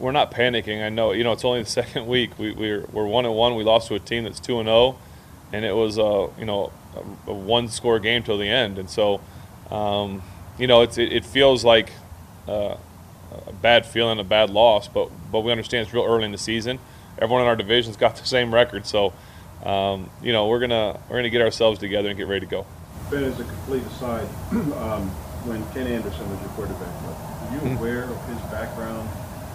we're 0.00 0.12
not 0.12 0.30
panicking. 0.30 0.84
I 0.84 0.88
know, 0.88 1.12
you 1.12 1.22
know, 1.24 1.32
it's 1.32 1.44
only 1.44 1.62
the 1.62 1.68
second 1.80 2.06
week. 2.06 2.38
We 2.38 2.52
we're 2.52 2.86
we're 2.92 3.06
one 3.06 3.26
and 3.26 3.34
one. 3.34 3.54
We 3.54 3.64
lost 3.64 3.88
to 3.88 3.94
a 3.94 3.98
team 3.98 4.24
that's 4.24 4.40
two 4.40 4.58
and 4.58 4.66
zero, 4.66 4.96
and 5.52 5.64
it 5.64 5.74
was 5.74 5.98
uh, 5.98 6.28
you 6.38 6.44
know 6.46 6.72
a, 7.26 7.30
a 7.30 7.34
one 7.34 7.68
score 7.68 7.98
game 8.00 8.22
till 8.22 8.38
the 8.38 8.48
end, 8.48 8.78
and 8.78 8.88
so 8.90 9.20
um, 9.70 10.22
you 10.58 10.66
know 10.66 10.80
it's 10.82 10.98
it, 10.98 11.12
it 11.12 11.24
feels 11.24 11.64
like 11.64 11.90
uh, 12.48 12.76
a 13.46 13.52
bad 13.62 13.86
feeling, 13.86 14.18
a 14.18 14.24
bad 14.24 14.50
loss, 14.50 14.88
but 14.88 15.10
but 15.30 15.40
we 15.40 15.52
understand 15.52 15.86
it's 15.86 15.94
real 15.94 16.04
early 16.04 16.24
in 16.24 16.32
the 16.32 16.38
season. 16.38 16.78
Everyone 17.18 17.42
in 17.42 17.48
our 17.48 17.56
division's 17.56 17.96
got 17.96 18.16
the 18.22 18.26
same 18.26 18.52
record, 18.54 18.86
so 18.86 19.12
um, 19.64 20.10
you 20.22 20.32
know 20.32 20.46
we're 20.48 20.60
gonna 20.60 20.98
we're 21.08 21.16
gonna 21.18 21.30
get 21.30 21.42
ourselves 21.42 21.78
together 21.78 22.08
and 22.08 22.16
get 22.18 22.26
ready 22.26 22.46
to 22.46 22.50
go. 22.50 22.66
Ben, 23.10 23.24
as 23.24 23.38
a 23.40 23.44
complete 23.44 23.82
aside, 23.84 24.26
um, 24.52 25.08
when 25.44 25.64
Ken 25.74 25.86
Anderson 25.86 26.30
was 26.30 26.40
your 26.40 26.50
quarterback, 26.50 26.86
were 27.02 27.56
you 27.56 27.60
Mhm. 27.60 27.78
aware 27.78 28.04
of 28.04 28.28
his 28.28 28.38
background 28.52 29.08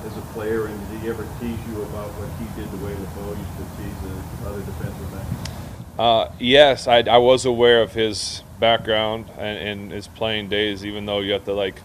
as 0.05 0.17
a 0.17 0.21
player, 0.33 0.67
and 0.67 0.89
did 0.89 0.99
he 1.01 1.09
ever 1.09 1.27
tease 1.39 1.59
you 1.67 1.81
about 1.81 2.09
what 2.15 2.29
he 2.37 2.45
did 2.61 2.71
the 2.71 2.85
way 2.85 2.93
LeBeau 2.93 3.33
used 3.33 3.57
to 3.57 3.65
tease 3.77 3.99
the 4.05 4.49
other 4.49 4.61
defensive 4.61 5.11
backs? 5.11 5.51
Uh, 5.97 6.31
yes, 6.39 6.87
I, 6.87 6.99
I 6.99 7.17
was 7.17 7.45
aware 7.45 7.81
of 7.81 7.93
his 7.93 8.43
background 8.59 9.29
and, 9.37 9.57
and 9.57 9.91
his 9.91 10.07
playing 10.07 10.49
days, 10.49 10.85
even 10.85 11.05
though 11.05 11.19
you 11.19 11.33
have 11.33 11.45
to 11.45 11.53
like 11.53 11.81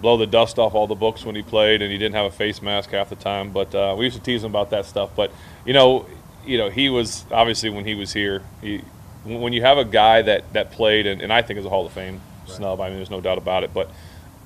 blow 0.00 0.16
the 0.16 0.26
dust 0.26 0.58
off 0.58 0.74
all 0.74 0.86
the 0.86 0.94
books 0.94 1.24
when 1.24 1.34
he 1.34 1.42
played, 1.42 1.82
and 1.82 1.90
he 1.90 1.98
didn't 1.98 2.14
have 2.14 2.26
a 2.26 2.30
face 2.34 2.60
mask 2.60 2.90
half 2.90 3.08
the 3.08 3.16
time. 3.16 3.50
But 3.52 3.74
uh, 3.74 3.94
we 3.98 4.04
used 4.04 4.16
to 4.16 4.22
tease 4.22 4.44
him 4.44 4.50
about 4.50 4.70
that 4.70 4.84
stuff. 4.84 5.10
But 5.16 5.32
you 5.64 5.72
know, 5.72 6.06
you 6.44 6.58
know, 6.58 6.70
he 6.70 6.88
was 6.90 7.24
obviously 7.30 7.70
when 7.70 7.84
he 7.84 7.94
was 7.94 8.12
here. 8.12 8.42
He 8.60 8.82
when 9.24 9.52
you 9.52 9.62
have 9.62 9.78
a 9.78 9.84
guy 9.84 10.22
that 10.22 10.52
that 10.52 10.70
played, 10.70 11.06
and, 11.06 11.22
and 11.22 11.32
I 11.32 11.42
think 11.42 11.58
is 11.58 11.64
a 11.64 11.70
Hall 11.70 11.86
of 11.86 11.92
Fame 11.92 12.20
snub. 12.46 12.80
I 12.80 12.88
mean, 12.88 12.96
there's 12.96 13.10
no 13.10 13.20
doubt 13.20 13.38
about 13.38 13.64
it. 13.64 13.72
But 13.72 13.90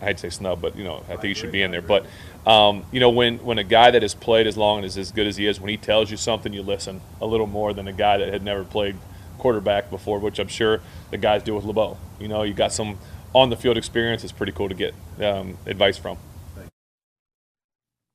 I 0.01 0.07
hate 0.07 0.19
to 0.19 0.31
say 0.31 0.31
snub, 0.31 0.61
but 0.61 0.77
you 0.77 0.85
know, 0.85 1.03
I 1.09 1.17
think 1.17 1.25
he 1.25 1.35
should 1.35 1.53
be 1.53 1.63
in 1.63 1.71
there. 1.71 1.83
But 1.83 2.07
um, 2.47 2.85
you 2.93 3.01
know, 3.01 3.11
when 3.11 3.39
when 3.39 3.59
a 3.59 3.65
guy 3.65 3.91
that 3.91 4.03
has 4.03 4.15
played 4.15 4.47
as 4.47 4.57
long 4.57 4.79
and 4.79 4.87
is 4.87 4.97
as 4.97 5.11
good 5.11 5.27
as 5.27 5.37
he 5.37 5.47
is, 5.47 5.61
when 5.61 5.69
he 5.69 5.77
tells 5.77 6.11
you 6.11 6.17
something, 6.17 6.53
you 6.53 6.63
listen 6.63 7.01
a 7.21 7.27
little 7.27 7.49
more 7.49 7.73
than 7.73 7.89
a 7.89 7.93
guy 7.93 8.19
that 8.19 8.33
had 8.33 8.43
never 8.43 8.63
played 8.63 8.97
quarterback 9.39 9.91
before, 9.91 10.21
which 10.21 10.39
I'm 10.39 10.49
sure 10.49 10.81
the 11.11 11.19
guys 11.19 11.43
do 11.43 11.55
with 11.55 11.65
LeBeau. 11.65 11.99
You 12.21 12.29
know, 12.29 12.45
you 12.45 12.55
got 12.55 12.73
some 12.73 12.99
on 13.35 13.51
the 13.51 13.57
field 13.57 13.77
experience. 13.77 14.23
It's 14.23 14.33
pretty 14.33 14.53
cool 14.53 14.69
to 14.69 14.75
get 14.75 14.95
um, 15.21 15.59
advice 15.67 15.99
from. 15.99 16.19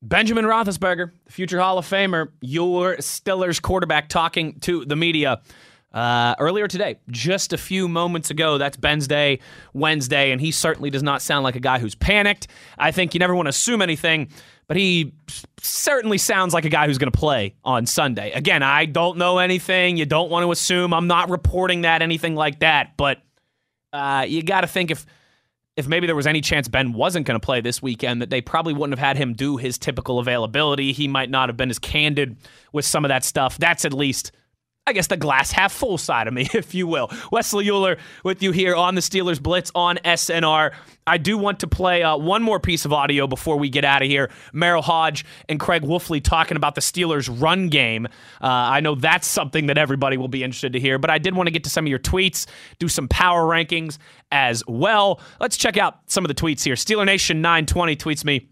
Benjamin 0.03 0.45
Roethlisberger, 0.45 1.11
the 1.25 1.31
future 1.31 1.59
Hall 1.59 1.77
of 1.77 1.88
Famer, 1.88 2.29
your 2.41 2.95
Steelers 2.97 3.61
quarterback, 3.61 4.09
talking 4.09 4.59
to 4.61 4.83
the 4.85 4.95
media 4.95 5.41
uh, 5.93 6.36
earlier 6.39 6.67
today, 6.67 6.98
just 7.10 7.53
a 7.53 7.57
few 7.57 7.88
moments 7.88 8.29
ago. 8.29 8.57
That's 8.57 8.77
Ben's 8.77 9.07
day, 9.07 9.39
Wednesday, 9.74 10.31
and 10.31 10.39
he 10.39 10.51
certainly 10.51 10.89
does 10.89 11.03
not 11.03 11.21
sound 11.21 11.43
like 11.43 11.55
a 11.55 11.60
guy 11.60 11.79
who's 11.79 11.95
panicked. 11.95 12.48
I 12.77 12.91
think 12.91 13.13
you 13.13 13.19
never 13.19 13.36
want 13.36 13.48
to 13.48 13.50
assume 13.51 13.81
anything, 13.81 14.29
but 14.67 14.77
he 14.77 15.13
certainly 15.60 16.17
sounds 16.17 16.53
like 16.53 16.65
a 16.65 16.69
guy 16.69 16.88
who's 16.88 16.98
going 16.98 17.12
to 17.12 17.17
play 17.17 17.55
on 17.65 17.86
Sunday. 17.86 18.31
Again, 18.31 18.63
I 18.63 18.86
don't 18.86 19.17
know 19.17 19.39
anything. 19.39 19.98
You 19.98 20.05
don't 20.05 20.29
want 20.29 20.45
to 20.45 20.51
assume. 20.51 20.93
I'm 20.93 21.07
not 21.07 21.29
reporting 21.29 21.81
that, 21.81 22.01
anything 22.01 22.36
like 22.36 22.60
that, 22.60 22.95
but 22.95 23.21
uh, 23.91 24.25
you 24.27 24.43
got 24.43 24.62
to 24.62 24.67
think 24.67 24.91
if 24.91 25.05
if 25.77 25.88
maybe 25.88 26.05
there 26.05 26.15
was 26.15 26.27
any 26.27 26.41
chance 26.41 26.67
Ben 26.67 26.91
wasn't 26.91 27.25
going 27.25 27.39
to 27.39 27.45
play 27.45 27.62
this 27.62 27.81
weekend, 27.81 28.21
that 28.21 28.29
they 28.29 28.41
probably 28.41 28.74
wouldn't 28.74 28.98
have 28.98 29.05
had 29.05 29.17
him 29.17 29.33
do 29.33 29.55
his 29.55 29.77
typical 29.77 30.19
availability. 30.19 30.91
He 30.91 31.07
might 31.07 31.29
not 31.29 31.48
have 31.48 31.55
been 31.55 31.69
as 31.69 31.79
candid 31.79 32.36
with 32.74 32.86
some 32.86 33.05
of 33.05 33.10
that 33.10 33.24
stuff. 33.24 33.57
That's 33.57 33.86
at 33.86 33.93
least, 33.93 34.33
I 34.88 34.93
guess, 34.93 35.05
the 35.07 35.17
glass 35.17 35.51
half 35.51 35.71
full 35.71 36.00
side 36.00 36.27
of 36.27 36.33
me, 36.33 36.47
if 36.53 36.73
you 36.73 36.88
will. 36.88 37.11
Wesley 37.31 37.65
Uhler 37.65 38.00
with 38.23 38.41
you 38.41 38.51
here 38.51 38.75
on 38.75 38.95
the 38.95 39.01
Steelers 39.01 39.41
Blitz 39.41 39.71
on 39.75 39.97
SNR. 39.97 40.73
I 41.05 41.17
do 41.17 41.38
want 41.38 41.59
to 41.59 41.67
play 41.67 42.01
uh, 42.01 42.17
one 42.17 42.41
more 42.41 42.59
piece 42.59 42.83
of 42.83 42.91
audio 42.91 43.27
before 43.27 43.57
we 43.57 43.69
get 43.69 43.85
out 43.85 44.01
of 44.01 44.07
here. 44.07 44.31
Merril 44.53 44.81
Hoge 44.81 45.23
and 45.47 45.59
Craig 45.59 45.83
Wolfley 45.83 46.23
talking 46.23 46.57
about 46.57 46.73
the 46.73 46.81
Steelers' 46.81 47.29
run 47.41 47.69
game. 47.69 48.07
Uh, 48.41 48.47
I 48.47 48.79
know 48.79 48.95
that's 48.95 49.27
something 49.27 49.67
that 49.67 49.77
everybody 49.77 50.17
will 50.17 50.27
be 50.27 50.43
interested 50.43 50.73
to 50.73 50.79
hear, 50.79 50.97
but 50.97 51.11
I 51.11 51.19
did 51.19 51.35
want 51.35 51.45
to 51.47 51.51
get 51.51 51.63
to 51.65 51.69
some 51.69 51.85
of 51.85 51.89
your 51.89 52.00
tweets, 52.00 52.47
do 52.79 52.88
some 52.88 53.07
power 53.07 53.43
rankings 53.43 54.00
as 54.31 54.63
well. 54.67 55.21
Let's 55.39 55.57
check 55.57 55.77
out 55.77 56.00
some 56.07 56.25
of 56.25 56.27
the 56.27 56.35
tweets 56.35 56.63
here. 56.63 56.73
Steeler 56.73 57.05
Nation 57.05 57.39
920 57.41 57.95
tweets 57.97 58.25
me 58.25 58.50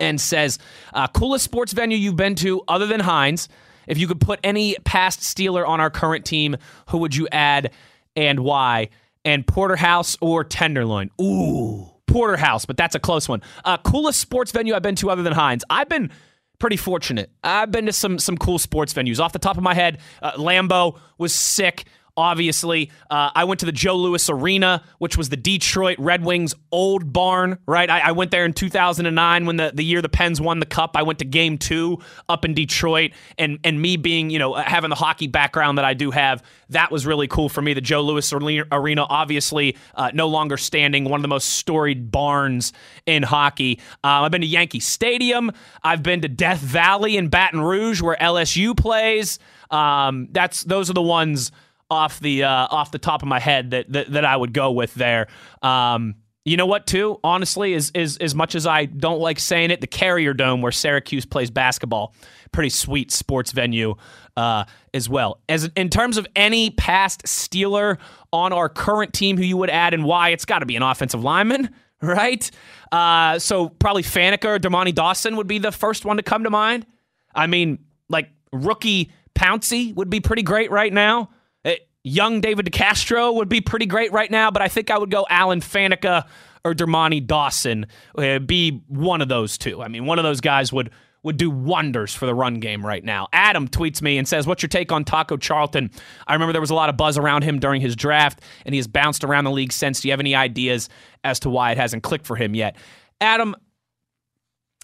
and 0.00 0.20
says, 0.20 0.58
uh, 0.92 1.06
coolest 1.06 1.44
sports 1.44 1.72
venue 1.72 1.96
you've 1.96 2.16
been 2.16 2.34
to 2.36 2.62
other 2.66 2.86
than 2.86 2.98
Heinz. 2.98 3.48
If 3.86 3.98
you 3.98 4.06
could 4.06 4.20
put 4.20 4.40
any 4.42 4.76
past 4.84 5.20
Steeler 5.20 5.66
on 5.66 5.80
our 5.80 5.90
current 5.90 6.24
team, 6.24 6.56
who 6.88 6.98
would 6.98 7.14
you 7.14 7.28
add 7.30 7.72
and 8.16 8.40
why? 8.40 8.88
And 9.24 9.46
Porterhouse 9.46 10.16
or 10.20 10.44
Tenderloin? 10.44 11.10
Ooh, 11.20 11.90
Porterhouse, 12.06 12.66
but 12.66 12.76
that's 12.76 12.94
a 12.94 13.00
close 13.00 13.28
one. 13.28 13.42
Uh, 13.64 13.78
coolest 13.78 14.20
sports 14.20 14.52
venue 14.52 14.74
I've 14.74 14.82
been 14.82 14.96
to 14.96 15.10
other 15.10 15.22
than 15.22 15.32
Heinz. 15.32 15.64
I've 15.70 15.88
been 15.88 16.10
pretty 16.58 16.76
fortunate. 16.76 17.30
I've 17.42 17.70
been 17.70 17.86
to 17.86 17.92
some 17.92 18.18
some 18.18 18.36
cool 18.36 18.58
sports 18.58 18.94
venues. 18.94 19.18
Off 19.18 19.32
the 19.32 19.38
top 19.38 19.56
of 19.56 19.62
my 19.62 19.74
head, 19.74 19.98
uh, 20.22 20.32
Lambeau 20.32 20.98
was 21.18 21.34
sick. 21.34 21.84
Obviously, 22.16 22.90
uh, 23.10 23.30
I 23.34 23.44
went 23.44 23.60
to 23.60 23.66
the 23.66 23.72
Joe 23.72 23.96
Louis 23.96 24.28
Arena, 24.28 24.82
which 24.98 25.16
was 25.16 25.30
the 25.30 25.36
Detroit 25.36 25.96
Red 25.98 26.22
Wings 26.22 26.54
old 26.70 27.10
barn, 27.10 27.58
right? 27.66 27.88
I, 27.88 28.00
I 28.00 28.12
went 28.12 28.30
there 28.30 28.44
in 28.44 28.52
2009 28.52 29.46
when 29.46 29.56
the, 29.56 29.72
the 29.72 29.82
year 29.82 30.02
the 30.02 30.10
Pens 30.10 30.38
won 30.38 30.60
the 30.60 30.66
cup. 30.66 30.94
I 30.94 31.04
went 31.04 31.20
to 31.20 31.24
game 31.24 31.56
two 31.56 32.00
up 32.28 32.44
in 32.44 32.52
Detroit. 32.52 33.12
And, 33.38 33.58
and 33.64 33.80
me 33.80 33.96
being, 33.96 34.28
you 34.28 34.38
know, 34.38 34.52
having 34.52 34.90
the 34.90 34.96
hockey 34.96 35.26
background 35.26 35.78
that 35.78 35.86
I 35.86 35.94
do 35.94 36.10
have, 36.10 36.42
that 36.68 36.90
was 36.90 37.06
really 37.06 37.28
cool 37.28 37.48
for 37.48 37.62
me. 37.62 37.72
The 37.72 37.80
Joe 37.80 38.02
Louis 38.02 38.30
Arena, 38.32 39.06
obviously, 39.08 39.76
uh, 39.94 40.10
no 40.12 40.28
longer 40.28 40.58
standing, 40.58 41.04
one 41.04 41.18
of 41.18 41.22
the 41.22 41.28
most 41.28 41.48
storied 41.48 42.10
barns 42.10 42.74
in 43.06 43.22
hockey. 43.22 43.80
Uh, 44.04 44.22
I've 44.22 44.30
been 44.30 44.42
to 44.42 44.46
Yankee 44.46 44.80
Stadium. 44.80 45.50
I've 45.82 46.02
been 46.02 46.20
to 46.20 46.28
Death 46.28 46.60
Valley 46.60 47.16
in 47.16 47.28
Baton 47.28 47.62
Rouge, 47.62 48.02
where 48.02 48.16
LSU 48.16 48.76
plays. 48.76 49.38
Um, 49.70 50.28
that's 50.30 50.62
those 50.64 50.90
are 50.90 50.94
the 50.94 51.00
ones 51.00 51.50
off 51.92 52.18
the 52.18 52.44
uh, 52.44 52.66
off 52.70 52.90
the 52.90 52.98
top 52.98 53.22
of 53.22 53.28
my 53.28 53.38
head 53.38 53.70
that, 53.70 53.92
that 53.92 54.12
that 54.12 54.24
I 54.24 54.36
would 54.36 54.52
go 54.52 54.72
with 54.72 54.94
there. 54.94 55.28
Um, 55.62 56.16
you 56.44 56.56
know 56.56 56.66
what? 56.66 56.86
Too 56.86 57.20
honestly, 57.22 57.74
is 57.74 57.92
is 57.94 58.16
as 58.16 58.34
much 58.34 58.54
as 58.54 58.66
I 58.66 58.86
don't 58.86 59.20
like 59.20 59.38
saying 59.38 59.70
it, 59.70 59.80
the 59.80 59.86
Carrier 59.86 60.34
Dome 60.34 60.62
where 60.62 60.72
Syracuse 60.72 61.24
plays 61.24 61.50
basketball, 61.50 62.14
pretty 62.50 62.70
sweet 62.70 63.12
sports 63.12 63.52
venue 63.52 63.94
uh, 64.36 64.64
as 64.92 65.08
well. 65.08 65.40
As 65.48 65.70
in 65.76 65.88
terms 65.88 66.16
of 66.16 66.26
any 66.34 66.70
past 66.70 67.24
Steeler 67.24 67.98
on 68.32 68.52
our 68.52 68.68
current 68.68 69.12
team 69.12 69.36
who 69.36 69.44
you 69.44 69.56
would 69.58 69.70
add 69.70 69.94
and 69.94 70.04
why, 70.04 70.30
it's 70.30 70.44
got 70.44 70.60
to 70.60 70.66
be 70.66 70.74
an 70.74 70.82
offensive 70.82 71.22
lineman, 71.22 71.70
right? 72.02 72.50
Uh, 72.90 73.38
so 73.38 73.68
probably 73.68 74.02
Faneca 74.02 74.46
or 74.46 74.58
Dermontti 74.58 74.94
Dawson 74.94 75.36
would 75.36 75.46
be 75.46 75.58
the 75.58 75.72
first 75.72 76.04
one 76.04 76.16
to 76.16 76.22
come 76.22 76.42
to 76.44 76.50
mind. 76.50 76.86
I 77.34 77.46
mean, 77.46 77.78
like 78.08 78.30
rookie 78.52 79.12
Pouncey 79.34 79.94
would 79.94 80.10
be 80.10 80.20
pretty 80.20 80.42
great 80.42 80.70
right 80.70 80.92
now. 80.92 81.30
Uh, 81.64 81.72
Young 82.04 82.40
David 82.40 82.66
DeCastro 82.66 83.34
would 83.34 83.48
be 83.48 83.60
pretty 83.60 83.86
great 83.86 84.12
right 84.12 84.30
now, 84.30 84.50
but 84.50 84.62
I 84.62 84.68
think 84.68 84.90
I 84.90 84.98
would 84.98 85.10
go 85.10 85.26
Alan 85.30 85.60
Faneca 85.60 86.26
or 86.64 86.74
Dermontti 86.74 87.24
Dawson. 87.26 87.86
Uh, 88.16 88.38
be 88.38 88.82
one 88.88 89.20
of 89.20 89.28
those 89.28 89.58
two. 89.58 89.82
I 89.82 89.88
mean, 89.88 90.06
one 90.06 90.18
of 90.18 90.24
those 90.24 90.40
guys 90.40 90.72
would 90.72 90.90
would 91.24 91.36
do 91.36 91.50
wonders 91.50 92.12
for 92.12 92.26
the 92.26 92.34
run 92.34 92.58
game 92.58 92.84
right 92.84 93.04
now. 93.04 93.28
Adam 93.32 93.68
tweets 93.68 94.02
me 94.02 94.18
and 94.18 94.26
says, 94.26 94.44
"What's 94.44 94.60
your 94.60 94.68
take 94.68 94.90
on 94.90 95.04
Taco 95.04 95.36
Charlton? 95.36 95.90
I 96.26 96.32
remember 96.32 96.52
there 96.52 96.60
was 96.60 96.70
a 96.70 96.74
lot 96.74 96.88
of 96.88 96.96
buzz 96.96 97.16
around 97.16 97.42
him 97.44 97.60
during 97.60 97.80
his 97.80 97.94
draft, 97.94 98.40
and 98.66 98.74
he 98.74 98.78
has 98.78 98.88
bounced 98.88 99.22
around 99.22 99.44
the 99.44 99.52
league 99.52 99.72
since. 99.72 100.00
Do 100.00 100.08
you 100.08 100.12
have 100.12 100.20
any 100.20 100.34
ideas 100.34 100.88
as 101.22 101.38
to 101.40 101.50
why 101.50 101.70
it 101.70 101.78
hasn't 101.78 102.02
clicked 102.02 102.26
for 102.26 102.34
him 102.34 102.56
yet?" 102.56 102.76
Adam, 103.20 103.54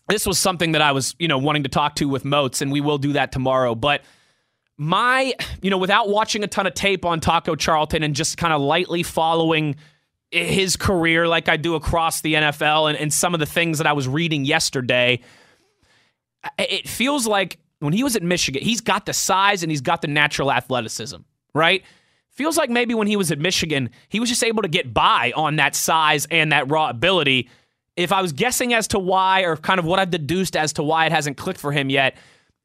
this 0.09 0.27
was 0.27 0.39
something 0.39 0.73
that 0.73 0.83
I 0.83 0.93
was, 0.93 1.17
you 1.19 1.27
know, 1.27 1.39
wanting 1.39 1.65
to 1.65 1.69
talk 1.69 1.97
to 1.97 2.09
with 2.09 2.25
Moats, 2.25 2.63
and 2.63 2.71
we 2.71 2.81
will 2.81 2.99
do 2.99 3.15
that 3.15 3.33
tomorrow. 3.33 3.75
But 3.75 4.03
my, 4.79 5.35
you 5.61 5.71
know, 5.71 5.77
without 5.77 6.09
watching 6.09 6.45
a 6.45 6.47
ton 6.47 6.67
of 6.67 6.73
tape 6.73 7.05
on 7.05 7.19
Taco 7.19 7.57
Charlton 7.57 8.05
and 8.05 8.15
just 8.15 8.39
kind 8.39 8.53
of 8.53 8.61
lightly 8.61 9.03
following 9.03 9.75
his 10.31 10.77
career 10.77 11.27
like 11.27 11.49
I 11.49 11.57
do 11.57 11.75
across 11.75 12.21
the 12.21 12.35
NFL 12.35 12.89
and, 12.89 12.97
and 12.97 13.13
some 13.13 13.35
of 13.35 13.41
the 13.41 13.47
things 13.47 13.79
that 13.79 13.87
I 13.87 13.93
was 13.93 14.07
reading 14.07 14.45
yesterday, 14.45 15.21
it 16.59 16.89
feels 16.89 17.27
like 17.27 17.59
when 17.81 17.93
he 17.93 18.05
was 18.05 18.15
at 18.15 18.23
Michigan, 18.23 18.63
he's 18.63 18.81
got 18.81 19.05
the 19.05 19.13
size 19.13 19.63
and 19.63 19.71
he's 19.71 19.81
got 19.81 20.01
the 20.01 20.09
natural 20.09 20.53
athleticism, 20.53 21.19
right? 21.55 21.83
Feels 22.31 22.57
like 22.57 22.71
maybe 22.71 22.95
when 22.95 23.09
he 23.09 23.17
was 23.17 23.33
at 23.33 23.41
Michigan, 23.41 23.91
he 24.09 24.21
was 24.21 24.29
just 24.29 24.45
able 24.45 24.63
to 24.63 24.69
get 24.69 24.95
by 24.95 25.33
on 25.35 25.57
that 25.57 25.75
size 25.75 26.27
and 26.31 26.53
that 26.53 26.71
raw 26.71 26.89
ability. 26.89 27.49
If 27.97 28.13
I 28.13 28.23
was 28.23 28.33
guessing 28.33 28.75
as 28.75 28.87
to 28.89 28.99
why, 29.01 29.41
or 29.41 29.57
kind 29.57 29.81
of 29.81 29.87
what 29.87 29.99
I've 29.99 30.11
deduced 30.11 30.57
as 30.57 30.73
to 30.75 30.85
why 30.85 31.07
it 31.07 31.13
hasn't 31.13 31.37
clicked 31.37 31.59
for 31.59 31.73
him 31.73 31.91
yet, 31.91 32.17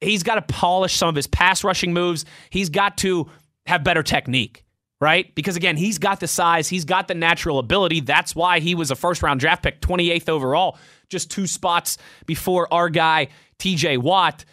he's 0.04 0.22
got 0.22 0.36
to 0.36 0.42
polish 0.42 0.94
some 0.94 1.08
of 1.08 1.14
his 1.14 1.26
pass 1.26 1.64
rushing 1.64 1.92
moves. 1.92 2.24
He's 2.50 2.70
got 2.70 2.98
to 2.98 3.28
have 3.66 3.84
better 3.84 4.02
technique, 4.02 4.64
right? 5.00 5.34
Because 5.34 5.56
again, 5.56 5.76
he's 5.76 5.98
got 5.98 6.20
the 6.20 6.28
size, 6.28 6.68
he's 6.68 6.84
got 6.84 7.08
the 7.08 7.14
natural 7.14 7.58
ability. 7.58 8.00
That's 8.00 8.34
why 8.34 8.60
he 8.60 8.74
was 8.74 8.90
a 8.90 8.96
first 8.96 9.22
round 9.22 9.40
draft 9.40 9.62
pick, 9.62 9.80
28th 9.80 10.28
overall, 10.28 10.78
just 11.08 11.30
two 11.30 11.46
spots 11.46 11.98
before 12.26 12.72
our 12.72 12.88
guy, 12.88 13.28
TJ 13.58 13.98
Watt. 13.98 14.44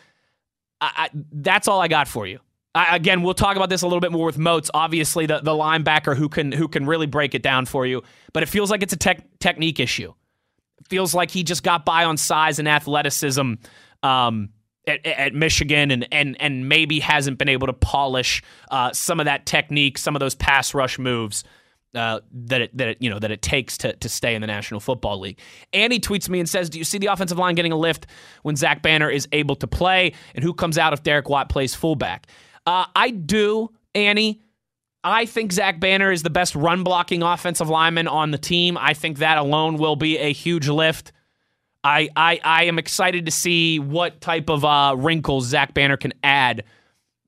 I, 0.79 0.91
I, 0.95 1.09
that's 1.31 1.67
all 1.67 1.79
I 1.79 1.87
got 1.87 2.07
for 2.07 2.25
you. 2.25 2.39
I, 2.73 2.95
again, 2.95 3.21
we'll 3.21 3.33
talk 3.33 3.57
about 3.57 3.69
this 3.69 3.81
a 3.81 3.85
little 3.85 3.99
bit 3.99 4.11
more 4.11 4.25
with 4.25 4.37
Moats. 4.37 4.71
Obviously, 4.73 5.25
the, 5.25 5.39
the 5.39 5.51
linebacker 5.51 6.15
who 6.15 6.29
can 6.29 6.51
who 6.51 6.67
can 6.67 6.85
really 6.85 7.05
break 7.05 7.35
it 7.35 7.43
down 7.43 7.65
for 7.65 7.85
you. 7.85 8.01
But 8.33 8.43
it 8.43 8.49
feels 8.49 8.71
like 8.71 8.81
it's 8.81 8.93
a 8.93 8.97
tech, 8.97 9.25
technique 9.39 9.79
issue. 9.79 10.13
It 10.79 10.87
feels 10.87 11.13
like 11.13 11.31
he 11.31 11.43
just 11.43 11.63
got 11.63 11.83
by 11.85 12.05
on 12.05 12.15
size 12.15 12.59
and 12.59 12.67
athleticism. 12.67 13.55
Um, 14.03 14.49
at, 14.87 15.05
at 15.05 15.33
Michigan 15.33 15.91
and, 15.91 16.07
and 16.11 16.35
and 16.39 16.67
maybe 16.67 16.99
hasn't 16.99 17.37
been 17.37 17.49
able 17.49 17.67
to 17.67 17.73
polish 17.73 18.41
uh, 18.69 18.91
some 18.93 19.19
of 19.19 19.25
that 19.25 19.45
technique, 19.45 19.97
some 19.97 20.15
of 20.15 20.19
those 20.19 20.35
pass 20.35 20.73
rush 20.73 20.97
moves 20.97 21.43
uh, 21.95 22.21
that 22.31 22.61
it, 22.61 22.77
that 22.77 22.87
it, 22.89 22.97
you 22.99 23.09
know 23.09 23.19
that 23.19 23.31
it 23.31 23.41
takes 23.41 23.77
to 23.79 23.93
to 23.93 24.09
stay 24.09 24.35
in 24.35 24.41
the 24.41 24.47
National 24.47 24.79
Football 24.79 25.19
League. 25.19 25.39
Annie 25.73 25.99
tweets 25.99 26.29
me 26.29 26.39
and 26.39 26.49
says, 26.49 26.69
"Do 26.69 26.77
you 26.77 26.85
see 26.85 26.97
the 26.97 27.07
offensive 27.07 27.37
line 27.37 27.55
getting 27.55 27.71
a 27.71 27.77
lift 27.77 28.07
when 28.43 28.55
Zach 28.55 28.81
Banner 28.81 29.09
is 29.09 29.27
able 29.31 29.55
to 29.57 29.67
play, 29.67 30.13
and 30.35 30.43
who 30.43 30.53
comes 30.53 30.77
out 30.77 30.93
if 30.93 31.03
Derek 31.03 31.29
Watt 31.29 31.49
plays 31.49 31.75
fullback?" 31.75 32.27
Uh, 32.65 32.85
I 32.95 33.09
do, 33.09 33.71
Annie. 33.95 34.41
I 35.03 35.25
think 35.25 35.51
Zach 35.51 35.79
Banner 35.79 36.11
is 36.11 36.21
the 36.21 36.29
best 36.29 36.55
run 36.55 36.83
blocking 36.83 37.23
offensive 37.23 37.69
lineman 37.69 38.07
on 38.07 38.29
the 38.29 38.37
team. 38.37 38.77
I 38.77 38.93
think 38.93 39.17
that 39.17 39.39
alone 39.39 39.77
will 39.77 39.95
be 39.95 40.19
a 40.19 40.31
huge 40.31 40.69
lift. 40.69 41.11
I 41.83 42.09
I, 42.15 42.39
I 42.43 42.63
am 42.65 42.79
excited 42.79 43.25
to 43.25 43.31
see 43.31 43.79
what 43.79 44.21
type 44.21 44.49
of 44.49 44.63
uh, 44.65 44.95
wrinkles 44.97 45.45
Zach 45.45 45.73
Banner 45.73 45.97
can 45.97 46.13
add 46.23 46.63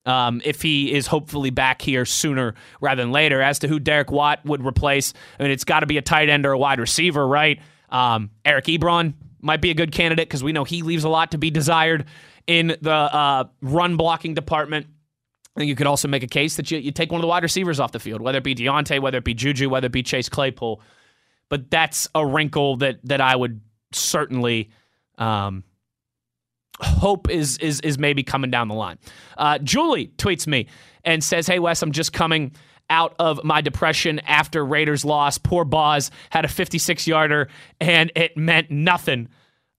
um, 0.05 0.41
if 0.43 0.61
he 0.61 0.93
is 0.93 1.07
hopefully 1.07 1.49
back 1.49 1.81
here 1.81 2.05
sooner 2.05 2.55
rather 2.81 3.01
than 3.01 3.11
later. 3.11 3.41
As 3.41 3.59
to 3.59 3.67
who 3.67 3.79
Derek 3.79 4.11
Watt 4.11 4.45
would 4.45 4.65
replace, 4.65 5.13
I 5.39 5.43
mean, 5.43 5.51
it's 5.51 5.63
got 5.63 5.81
to 5.81 5.85
be 5.85 5.97
a 5.97 6.01
tight 6.01 6.29
end 6.29 6.45
or 6.45 6.51
a 6.51 6.57
wide 6.57 6.79
receiver, 6.79 7.25
right? 7.25 7.59
Um, 7.89 8.31
Eric 8.43 8.65
Ebron 8.65 9.13
might 9.41 9.61
be 9.61 9.69
a 9.69 9.73
good 9.73 9.91
candidate 9.91 10.27
because 10.27 10.43
we 10.43 10.51
know 10.51 10.63
he 10.63 10.81
leaves 10.81 11.03
a 11.03 11.09
lot 11.09 11.31
to 11.31 11.37
be 11.37 11.51
desired 11.51 12.05
in 12.47 12.75
the 12.81 12.91
uh, 12.91 13.45
run 13.61 13.97
blocking 13.97 14.33
department. 14.33 14.87
I 15.55 15.59
think 15.59 15.69
you 15.69 15.75
could 15.75 15.87
also 15.87 16.07
make 16.07 16.23
a 16.23 16.27
case 16.27 16.55
that 16.55 16.71
you, 16.71 16.79
you 16.79 16.91
take 16.91 17.11
one 17.11 17.19
of 17.19 17.21
the 17.21 17.27
wide 17.27 17.43
receivers 17.43 17.79
off 17.79 17.91
the 17.91 17.99
field, 17.99 18.21
whether 18.21 18.39
it 18.39 18.43
be 18.43 18.55
Diontae, 18.55 18.99
whether 18.99 19.19
it 19.19 19.23
be 19.23 19.35
Juju, 19.35 19.69
whether 19.69 19.85
it 19.85 19.91
be 19.91 20.01
Chase 20.01 20.27
Claypool. 20.27 20.81
But 21.49 21.69
that's 21.69 22.07
a 22.15 22.25
wrinkle 22.25 22.77
that 22.77 22.97
that 23.03 23.21
I 23.21 23.35
would 23.35 23.61
certainly 23.95 24.69
um, 25.17 25.63
hope 26.79 27.29
is 27.29 27.57
is 27.57 27.79
is 27.81 27.97
maybe 27.97 28.23
coming 28.23 28.51
down 28.51 28.67
the 28.67 28.75
line. 28.75 28.97
Uh, 29.37 29.57
Julie 29.59 30.07
tweets 30.17 30.47
me 30.47 30.67
and 31.03 31.23
says, 31.23 31.47
"Hey 31.47 31.59
Wes, 31.59 31.81
I'm 31.81 31.91
just 31.91 32.13
coming." 32.13 32.51
Out 32.89 33.15
of 33.17 33.43
my 33.45 33.61
depression 33.61 34.19
after 34.19 34.63
Raiders 34.63 35.05
loss. 35.05 35.37
Poor 35.37 35.63
Boz 35.63 36.11
had 36.29 36.43
a 36.43 36.49
56 36.49 37.07
yarder 37.07 37.47
and 37.79 38.11
it 38.13 38.35
meant 38.35 38.69
nothing. 38.69 39.29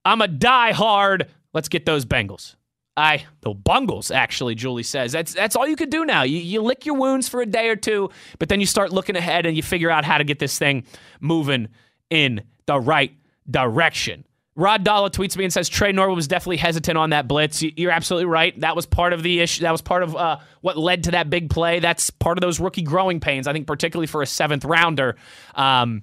I'm 0.07 0.23
a 0.23 0.27
die 0.27 0.73
hard. 0.73 1.29
Let's 1.53 1.69
get 1.69 1.85
those 1.85 2.07
Bengals. 2.07 2.57
I 2.97 3.27
the 3.41 3.53
Bungles 3.53 4.11
actually. 4.11 4.55
Julie 4.55 4.85
says 4.85 5.13
that's 5.13 5.35
that's 5.35 5.57
all 5.57 5.67
you 5.67 5.77
can 5.77 5.91
do 5.91 6.05
now. 6.05 6.23
You 6.23 6.39
you 6.39 6.63
lick 6.63 6.87
your 6.87 6.97
wounds 6.97 7.29
for 7.29 7.43
a 7.43 7.47
day 7.47 7.69
or 7.69 7.77
two, 7.77 8.11
but 8.39 8.49
then 8.49 8.61
you 8.61 8.67
start 8.67 8.93
looking 8.93 9.17
ahead 9.17 9.47
and 9.47 9.57
you 9.57 9.63
figure 9.63 9.91
out 9.91 10.05
how 10.05 10.19
to 10.19 10.25
get 10.25 10.39
this 10.39 10.59
thing 10.59 10.85
moving 11.21 11.69
in 12.11 12.43
the 12.67 12.79
right 12.79 13.13
direction. 13.51 14.25
Rod 14.57 14.85
Dalla 14.85 15.11
tweets 15.11 15.37
me 15.37 15.45
and 15.45 15.53
says 15.53 15.69
Tre 15.69 15.91
Norwood 15.91 16.15
was 16.15 16.29
definitely 16.29 16.59
hesitant 16.59 16.97
on 16.97 17.11
that 17.11 17.27
blitz. 17.27 17.61
You're 17.63 17.91
absolutely 17.91 18.27
right. 18.27 18.59
That 18.61 18.77
was 18.77 18.87
part 18.87 19.13
of 19.13 19.23
the 19.25 19.41
issue. 19.41 19.63
That 19.63 19.73
was 19.73 19.83
part 19.83 20.05
of 20.05 20.15
uh, 20.15 20.39
what 20.61 20.79
led 20.79 21.05
to 21.05 21.11
that 21.13 21.29
big 21.29 21.51
play. 21.51 21.81
That's 21.81 22.11
part 22.11 22.39
of 22.39 22.43
those 22.43 22.61
rookie 22.61 22.83
growing 22.83 23.19
pains. 23.19 23.49
I 23.49 23.53
think 23.53 23.67
particularly 23.67 24.07
for 24.07 24.23
a 24.23 24.27
seventh 24.27 24.65
rounder. 24.65 25.17
Um, 25.57 26.03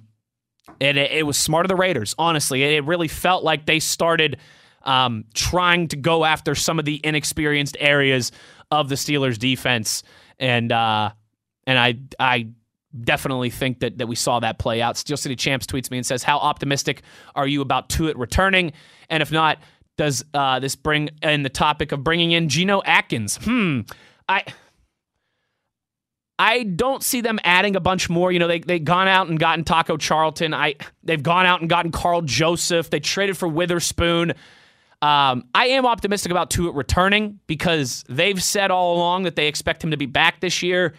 it, 0.80 0.96
it 0.96 1.26
was 1.26 1.38
smart 1.38 1.64
of 1.64 1.68
the 1.68 1.76
Raiders. 1.76 2.14
Honestly, 2.18 2.62
it 2.62 2.84
really 2.84 3.08
felt 3.08 3.42
like 3.42 3.64
they 3.64 3.80
started 3.80 4.38
um, 4.82 5.24
trying 5.34 5.88
to 5.88 5.96
go 5.96 6.24
after 6.24 6.54
some 6.54 6.78
of 6.78 6.84
the 6.84 7.00
inexperienced 7.02 7.76
areas 7.80 8.32
of 8.70 8.88
the 8.88 8.96
Steelers' 8.96 9.38
defense, 9.38 10.02
and 10.38 10.72
uh, 10.72 11.10
and 11.66 11.78
I 11.78 11.98
I 12.18 12.48
definitely 13.00 13.50
think 13.50 13.80
that 13.80 13.98
that 13.98 14.06
we 14.06 14.14
saw 14.14 14.40
that 14.40 14.58
play 14.58 14.82
out. 14.82 14.96
Steel 14.96 15.16
City 15.16 15.36
Champs 15.36 15.66
tweets 15.66 15.90
me 15.90 15.98
and 15.98 16.06
says, 16.06 16.22
"How 16.22 16.38
optimistic 16.38 17.02
are 17.34 17.46
you 17.46 17.60
about 17.60 17.88
Tuitt 17.88 18.16
returning? 18.16 18.72
And 19.08 19.22
if 19.22 19.32
not, 19.32 19.58
does 19.96 20.24
uh, 20.34 20.58
this 20.60 20.76
bring 20.76 21.10
in 21.22 21.42
the 21.42 21.50
topic 21.50 21.92
of 21.92 22.02
bringing 22.04 22.32
in 22.32 22.48
Geno 22.48 22.82
Atkins? 22.84 23.38
Hmm, 23.42 23.80
I." 24.28 24.44
I 26.38 26.64
don't 26.64 27.04
see 27.04 27.20
them 27.20 27.38
adding 27.44 27.76
a 27.76 27.80
bunch 27.80 28.10
more. 28.10 28.32
You 28.32 28.40
know, 28.40 28.48
they 28.48 28.58
they've 28.58 28.82
gone 28.82 29.06
out 29.06 29.28
and 29.28 29.38
gotten 29.38 29.62
Taco 29.64 29.96
Charlton. 29.96 30.52
I 30.54 30.74
they've 31.04 31.22
gone 31.22 31.46
out 31.46 31.60
and 31.60 31.70
gotten 31.70 31.92
Karl 31.92 32.22
Joseph. 32.22 32.90
They 32.90 32.98
traded 32.98 33.36
for 33.36 33.46
Witherspoon. 33.46 34.32
Um, 35.02 35.44
I 35.54 35.66
am 35.68 35.84
optimistic 35.84 36.32
about 36.32 36.50
Tuitt 36.50 36.74
returning 36.74 37.38
because 37.46 38.04
they've 38.08 38.42
said 38.42 38.70
all 38.70 38.96
along 38.96 39.24
that 39.24 39.36
they 39.36 39.46
expect 39.46 39.84
him 39.84 39.90
to 39.90 39.96
be 39.96 40.06
back 40.06 40.40
this 40.40 40.62
year. 40.62 40.94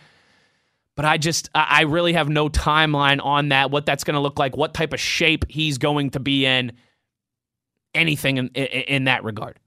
But 0.96 1.06
I 1.06 1.18
just, 1.18 1.50
I 1.56 1.82
really 1.82 2.14
have 2.14 2.30
no 2.30 2.50
timeline 2.50 3.24
on 3.24 3.50
that, 3.50 3.72
what 3.72 3.86
that's 3.86 4.04
going 4.04 4.14
to 4.14 4.20
look 4.20 4.38
like, 4.38 4.56
what 4.56 4.76
type 4.76 4.94
of 4.94 5.00
shape 5.00 5.46
he's 5.50 5.80
going 5.80 6.12
to 6.12 6.20
be 6.20 6.46
in, 6.46 6.74
anything 7.96 8.38
in, 8.38 8.48
in, 8.50 8.66
in 8.66 9.04
that 9.06 9.24
regard. 9.24 9.60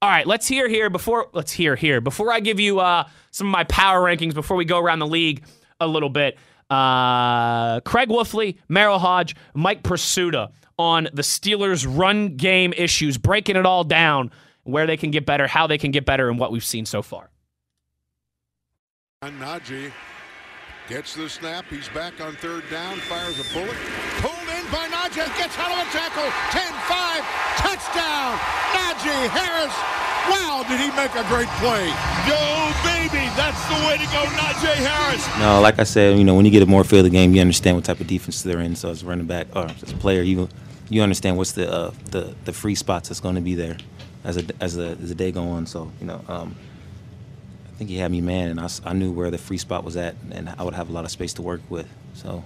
All 0.00 0.08
right, 0.08 0.26
let's 0.26 0.48
hear 0.48 0.68
here 0.68 0.88
before, 0.88 1.28
let's 1.32 1.52
hear 1.52 1.76
here. 1.76 2.00
Before 2.00 2.32
I 2.32 2.40
give 2.40 2.58
you 2.58 2.80
uh, 2.80 3.06
some 3.30 3.48
of 3.48 3.52
my 3.52 3.64
power 3.64 4.00
rankings, 4.00 4.34
before 4.34 4.56
we 4.56 4.64
go 4.64 4.78
around 4.78 4.98
the 5.00 5.06
league 5.06 5.44
a 5.78 5.86
little 5.86 6.08
bit, 6.08 6.38
uh, 6.70 7.80
Craig 7.80 8.08
Wolfley, 8.08 8.56
Merril 8.70 8.98
Hoge, 8.98 9.36
Mike 9.52 9.82
Prisuta 9.82 10.52
on 10.78 11.04
the 11.12 11.22
Steelers' 11.22 11.86
run 11.86 12.36
game 12.36 12.72
issues, 12.72 13.18
breaking 13.18 13.56
it 13.56 13.66
all 13.66 13.84
down, 13.84 14.30
where 14.64 14.86
they 14.86 14.96
can 14.96 15.10
get 15.10 15.26
better, 15.26 15.46
how 15.46 15.66
they 15.66 15.76
can 15.76 15.90
get 15.90 16.06
better, 16.06 16.30
and 16.30 16.38
what 16.38 16.50
we've 16.50 16.64
seen 16.64 16.86
so 16.86 17.02
far. 17.02 17.28
And 19.20 19.38
Najee 19.38 19.92
gets 20.88 21.14
the 21.14 21.28
snap. 21.28 21.64
He's 21.70 21.88
back 21.90 22.20
on 22.20 22.34
third 22.36 22.64
down, 22.70 22.98
fires 22.98 23.38
a 23.38 23.54
bullet. 23.54 23.76
Pulled 24.18 24.48
in 24.48 24.64
by 24.70 24.88
Najee, 24.88 25.26
gets 25.38 25.56
out 25.58 25.70
of 25.70 25.78
a 25.78 25.90
tackle. 25.90 26.28
10-5, 26.50 27.22
touchdown. 27.56 28.38
Najee 28.74 29.28
Harris. 29.30 29.74
Wow, 30.30 30.64
did 30.68 30.78
he 30.78 30.88
make 30.96 31.14
a 31.14 31.26
great 31.28 31.48
play. 31.58 31.86
Go, 32.26 32.72
baby. 32.86 33.26
That's 33.34 33.62
the 33.66 33.78
way 33.86 33.98
to 33.98 34.06
go, 34.12 34.22
Najee 34.38 34.78
Harris. 34.78 35.26
No, 35.38 35.60
like 35.60 35.78
I 35.78 35.84
said, 35.84 36.18
you 36.18 36.24
know, 36.24 36.34
when 36.34 36.44
you 36.44 36.50
get 36.50 36.62
a 36.62 36.66
more 36.66 36.84
feel 36.84 37.00
of 37.00 37.04
the 37.04 37.10
game, 37.10 37.34
you 37.34 37.40
understand 37.40 37.76
what 37.76 37.84
type 37.84 38.00
of 38.00 38.06
defense 38.06 38.42
they're 38.42 38.60
in. 38.60 38.76
So 38.76 38.90
as 38.90 39.02
a 39.02 39.06
running 39.06 39.26
back 39.26 39.48
or 39.54 39.66
as 39.66 39.92
a 39.92 39.96
player, 39.96 40.22
you 40.22 40.48
you 40.88 41.02
understand 41.02 41.36
what's 41.36 41.52
the 41.52 41.70
uh, 41.70 41.90
the 42.10 42.34
the 42.44 42.52
free 42.52 42.74
spots 42.74 43.08
that's 43.08 43.20
going 43.20 43.34
to 43.34 43.40
be 43.40 43.54
there 43.54 43.76
as 44.24 44.36
a 44.36 44.44
as 44.60 44.78
a 44.78 44.90
as 44.90 45.08
the 45.08 45.14
day 45.14 45.32
go 45.32 45.42
on. 45.42 45.66
So 45.66 45.90
you 46.00 46.06
know, 46.06 46.20
um, 46.28 46.54
I 46.54 46.71
think 47.82 47.90
he 47.90 47.96
had 47.96 48.12
me 48.12 48.20
man, 48.20 48.48
and 48.48 48.60
I, 48.60 48.68
I 48.84 48.92
knew 48.92 49.10
where 49.10 49.28
the 49.28 49.38
free 49.38 49.58
spot 49.58 49.82
was 49.82 49.96
at, 49.96 50.14
and 50.30 50.48
I 50.48 50.62
would 50.62 50.74
have 50.74 50.88
a 50.88 50.92
lot 50.92 51.04
of 51.04 51.10
space 51.10 51.34
to 51.34 51.42
work 51.42 51.60
with. 51.68 51.88
So. 52.14 52.44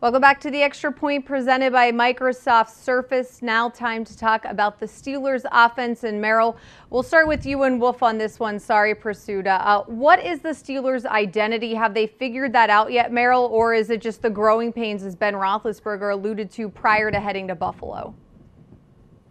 Welcome 0.00 0.20
back 0.20 0.40
to 0.40 0.50
the 0.50 0.60
Extra 0.60 0.90
Point 0.90 1.24
presented 1.24 1.72
by 1.72 1.92
Microsoft 1.92 2.70
Surface. 2.70 3.42
Now, 3.42 3.70
time 3.70 4.04
to 4.04 4.18
talk 4.18 4.44
about 4.44 4.80
the 4.80 4.86
Steelers 4.86 5.44
offense. 5.52 6.02
And 6.02 6.20
Merril, 6.20 6.56
we'll 6.90 7.04
start 7.04 7.28
with 7.28 7.46
you 7.46 7.62
and 7.62 7.80
Wolf 7.80 8.02
on 8.02 8.18
this 8.18 8.40
one. 8.40 8.58
Sorry, 8.58 8.94
Prisuta. 8.94 9.60
Uh, 9.64 9.82
what 9.84 10.24
is 10.24 10.40
the 10.40 10.48
Steelers' 10.48 11.06
identity? 11.06 11.74
Have 11.74 11.94
they 11.94 12.08
figured 12.08 12.52
that 12.54 12.70
out 12.70 12.90
yet, 12.90 13.12
Merril, 13.12 13.48
or 13.48 13.72
is 13.72 13.88
it 13.88 14.00
just 14.00 14.20
the 14.20 14.30
growing 14.30 14.72
pains, 14.72 15.04
as 15.04 15.14
Ben 15.14 15.34
Roethlisberger 15.34 16.12
alluded 16.12 16.50
to 16.52 16.68
prior 16.68 17.12
to 17.12 17.20
heading 17.20 17.46
to 17.46 17.54
Buffalo? 17.54 18.14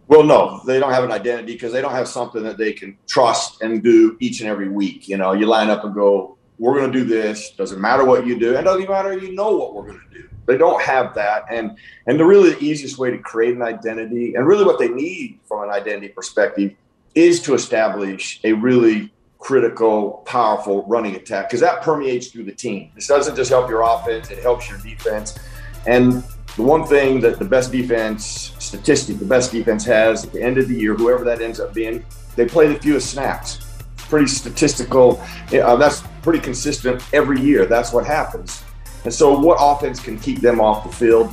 Well, 0.08 0.22
no, 0.22 0.60
they 0.64 0.78
don't 0.78 0.92
have 0.92 1.04
an 1.04 1.10
identity 1.10 1.54
because 1.54 1.72
they 1.72 1.80
don't 1.80 1.92
have 1.92 2.06
something 2.06 2.42
that 2.44 2.58
they 2.58 2.72
can 2.72 2.96
trust 3.08 3.60
and 3.62 3.82
do 3.82 4.16
each 4.20 4.40
and 4.40 4.48
every 4.48 4.68
week. 4.68 5.08
You 5.08 5.16
know, 5.16 5.32
you 5.32 5.46
line 5.46 5.68
up 5.68 5.84
and 5.84 5.94
go, 5.94 6.36
we're 6.58 6.78
going 6.78 6.92
to 6.92 6.98
do 6.98 7.04
this. 7.04 7.50
Doesn't 7.50 7.80
matter 7.80 8.04
what 8.04 8.26
you 8.26 8.38
do. 8.38 8.56
And 8.56 8.64
doesn't 8.64 8.88
matter 8.88 9.18
you 9.18 9.34
know 9.34 9.56
what 9.56 9.74
we're 9.74 9.88
going 9.88 10.00
to 10.00 10.18
do. 10.18 10.28
They 10.46 10.56
don't 10.56 10.80
have 10.80 11.14
that. 11.14 11.44
And 11.50 11.76
and 12.06 12.20
the 12.20 12.24
really 12.24 12.50
the 12.50 12.64
easiest 12.64 12.98
way 12.98 13.10
to 13.10 13.18
create 13.18 13.56
an 13.56 13.62
identity 13.62 14.34
and 14.34 14.46
really 14.46 14.64
what 14.64 14.78
they 14.78 14.88
need 14.88 15.40
from 15.46 15.64
an 15.64 15.70
identity 15.70 16.08
perspective 16.08 16.74
is 17.14 17.42
to 17.42 17.54
establish 17.54 18.40
a 18.44 18.52
really 18.52 19.12
critical, 19.38 20.22
powerful 20.26 20.84
running 20.86 21.16
attack 21.16 21.48
because 21.48 21.60
that 21.60 21.82
permeates 21.82 22.28
through 22.28 22.44
the 22.44 22.52
team. 22.52 22.92
This 22.94 23.08
doesn't 23.08 23.34
just 23.36 23.50
help 23.50 23.68
your 23.68 23.82
offense, 23.82 24.30
it 24.30 24.38
helps 24.38 24.70
your 24.70 24.78
defense. 24.78 25.38
And 25.86 26.22
the 26.56 26.62
one 26.62 26.86
thing 26.86 27.20
that 27.20 27.38
the 27.38 27.44
best 27.44 27.70
defense 27.70 28.54
statistic, 28.58 29.18
the 29.18 29.26
best 29.26 29.52
defense 29.52 29.84
has 29.84 30.24
at 30.24 30.32
the 30.32 30.42
end 30.42 30.56
of 30.56 30.68
the 30.68 30.74
year, 30.74 30.94
whoever 30.94 31.22
that 31.24 31.42
ends 31.42 31.60
up 31.60 31.74
being, 31.74 32.04
they 32.34 32.46
play 32.46 32.66
the 32.66 32.78
fewest 32.80 33.10
snaps. 33.10 33.60
Pretty 33.96 34.26
statistical. 34.26 35.20
Uh, 35.52 35.76
that's 35.76 36.02
pretty 36.22 36.38
consistent 36.38 37.02
every 37.12 37.40
year. 37.40 37.66
That's 37.66 37.92
what 37.92 38.06
happens. 38.06 38.62
And 39.04 39.12
so, 39.12 39.38
what 39.38 39.58
offense 39.60 40.00
can 40.00 40.18
keep 40.18 40.40
them 40.40 40.60
off 40.60 40.84
the 40.84 40.92
field? 40.92 41.32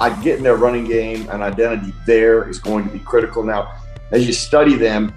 I 0.00 0.10
get 0.22 0.38
in 0.38 0.42
their 0.42 0.56
running 0.56 0.84
game 0.84 1.28
and 1.30 1.42
identity 1.42 1.92
there 2.06 2.48
is 2.48 2.58
going 2.58 2.84
to 2.86 2.90
be 2.90 2.98
critical. 2.98 3.44
Now, 3.44 3.78
as 4.10 4.26
you 4.26 4.32
study 4.32 4.74
them, 4.74 5.14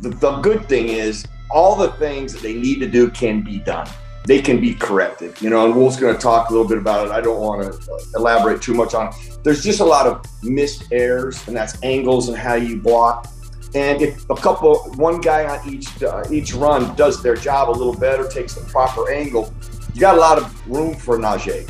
the, 0.00 0.10
the 0.10 0.36
good 0.40 0.68
thing 0.68 0.88
is 0.88 1.24
all 1.50 1.76
the 1.76 1.92
things 1.92 2.32
that 2.34 2.42
they 2.42 2.54
need 2.54 2.78
to 2.80 2.88
do 2.88 3.10
can 3.10 3.40
be 3.40 3.58
done. 3.58 3.88
They 4.24 4.40
can 4.40 4.60
be 4.60 4.74
corrected, 4.74 5.40
you 5.40 5.50
know. 5.50 5.66
And 5.66 5.74
Wolf's 5.74 5.98
going 5.98 6.14
to 6.14 6.20
talk 6.20 6.48
a 6.48 6.52
little 6.52 6.66
bit 6.66 6.78
about 6.78 7.06
it. 7.06 7.12
I 7.12 7.20
don't 7.20 7.40
want 7.40 7.72
to 7.72 7.98
elaborate 8.14 8.62
too 8.62 8.74
much 8.74 8.94
on. 8.94 9.08
It. 9.08 9.38
There's 9.44 9.62
just 9.62 9.80
a 9.80 9.84
lot 9.84 10.06
of 10.06 10.24
missed 10.42 10.84
errors, 10.92 11.46
and 11.46 11.56
that's 11.56 11.82
angles 11.82 12.28
and 12.28 12.36
how 12.36 12.54
you 12.54 12.80
block. 12.80 13.30
And 13.74 14.00
if 14.00 14.28
a 14.30 14.36
couple, 14.36 14.76
one 14.94 15.20
guy 15.20 15.44
on 15.44 15.68
each 15.68 16.02
uh, 16.02 16.24
each 16.30 16.54
run 16.54 16.94
does 16.96 17.22
their 17.22 17.36
job 17.36 17.68
a 17.68 17.76
little 17.76 17.96
better, 17.96 18.26
takes 18.26 18.54
the 18.54 18.64
proper 18.70 19.10
angle, 19.10 19.52
you 19.92 20.00
got 20.00 20.16
a 20.16 20.20
lot 20.20 20.38
of 20.38 20.68
room 20.68 20.94
for 20.94 21.18
Najee. 21.18 21.68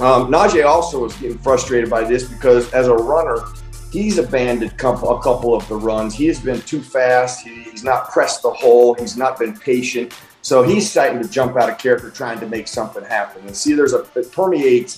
Um, 0.00 0.30
Najee 0.30 0.64
also 0.64 1.04
is 1.04 1.14
getting 1.16 1.38
frustrated 1.38 1.90
by 1.90 2.04
this 2.04 2.28
because 2.28 2.72
as 2.72 2.86
a 2.86 2.94
runner, 2.94 3.44
he's 3.90 4.18
abandoned 4.18 4.72
a 4.72 4.76
couple 4.76 5.54
of 5.54 5.68
the 5.68 5.76
runs. 5.76 6.14
He 6.14 6.26
has 6.26 6.40
been 6.40 6.60
too 6.62 6.80
fast. 6.80 7.46
He's 7.46 7.82
not 7.82 8.10
pressed 8.10 8.42
the 8.42 8.50
hole. 8.50 8.94
He's 8.94 9.16
not 9.16 9.38
been 9.38 9.54
patient. 9.56 10.14
So 10.48 10.62
he's 10.62 10.90
starting 10.90 11.22
to 11.22 11.28
jump 11.28 11.58
out 11.58 11.68
of 11.68 11.76
character, 11.76 12.10
trying 12.10 12.40
to 12.40 12.46
make 12.46 12.68
something 12.68 13.04
happen. 13.04 13.46
And 13.46 13.54
see, 13.54 13.74
there's 13.74 13.92
a 13.92 14.06
it 14.16 14.32
permeates 14.32 14.96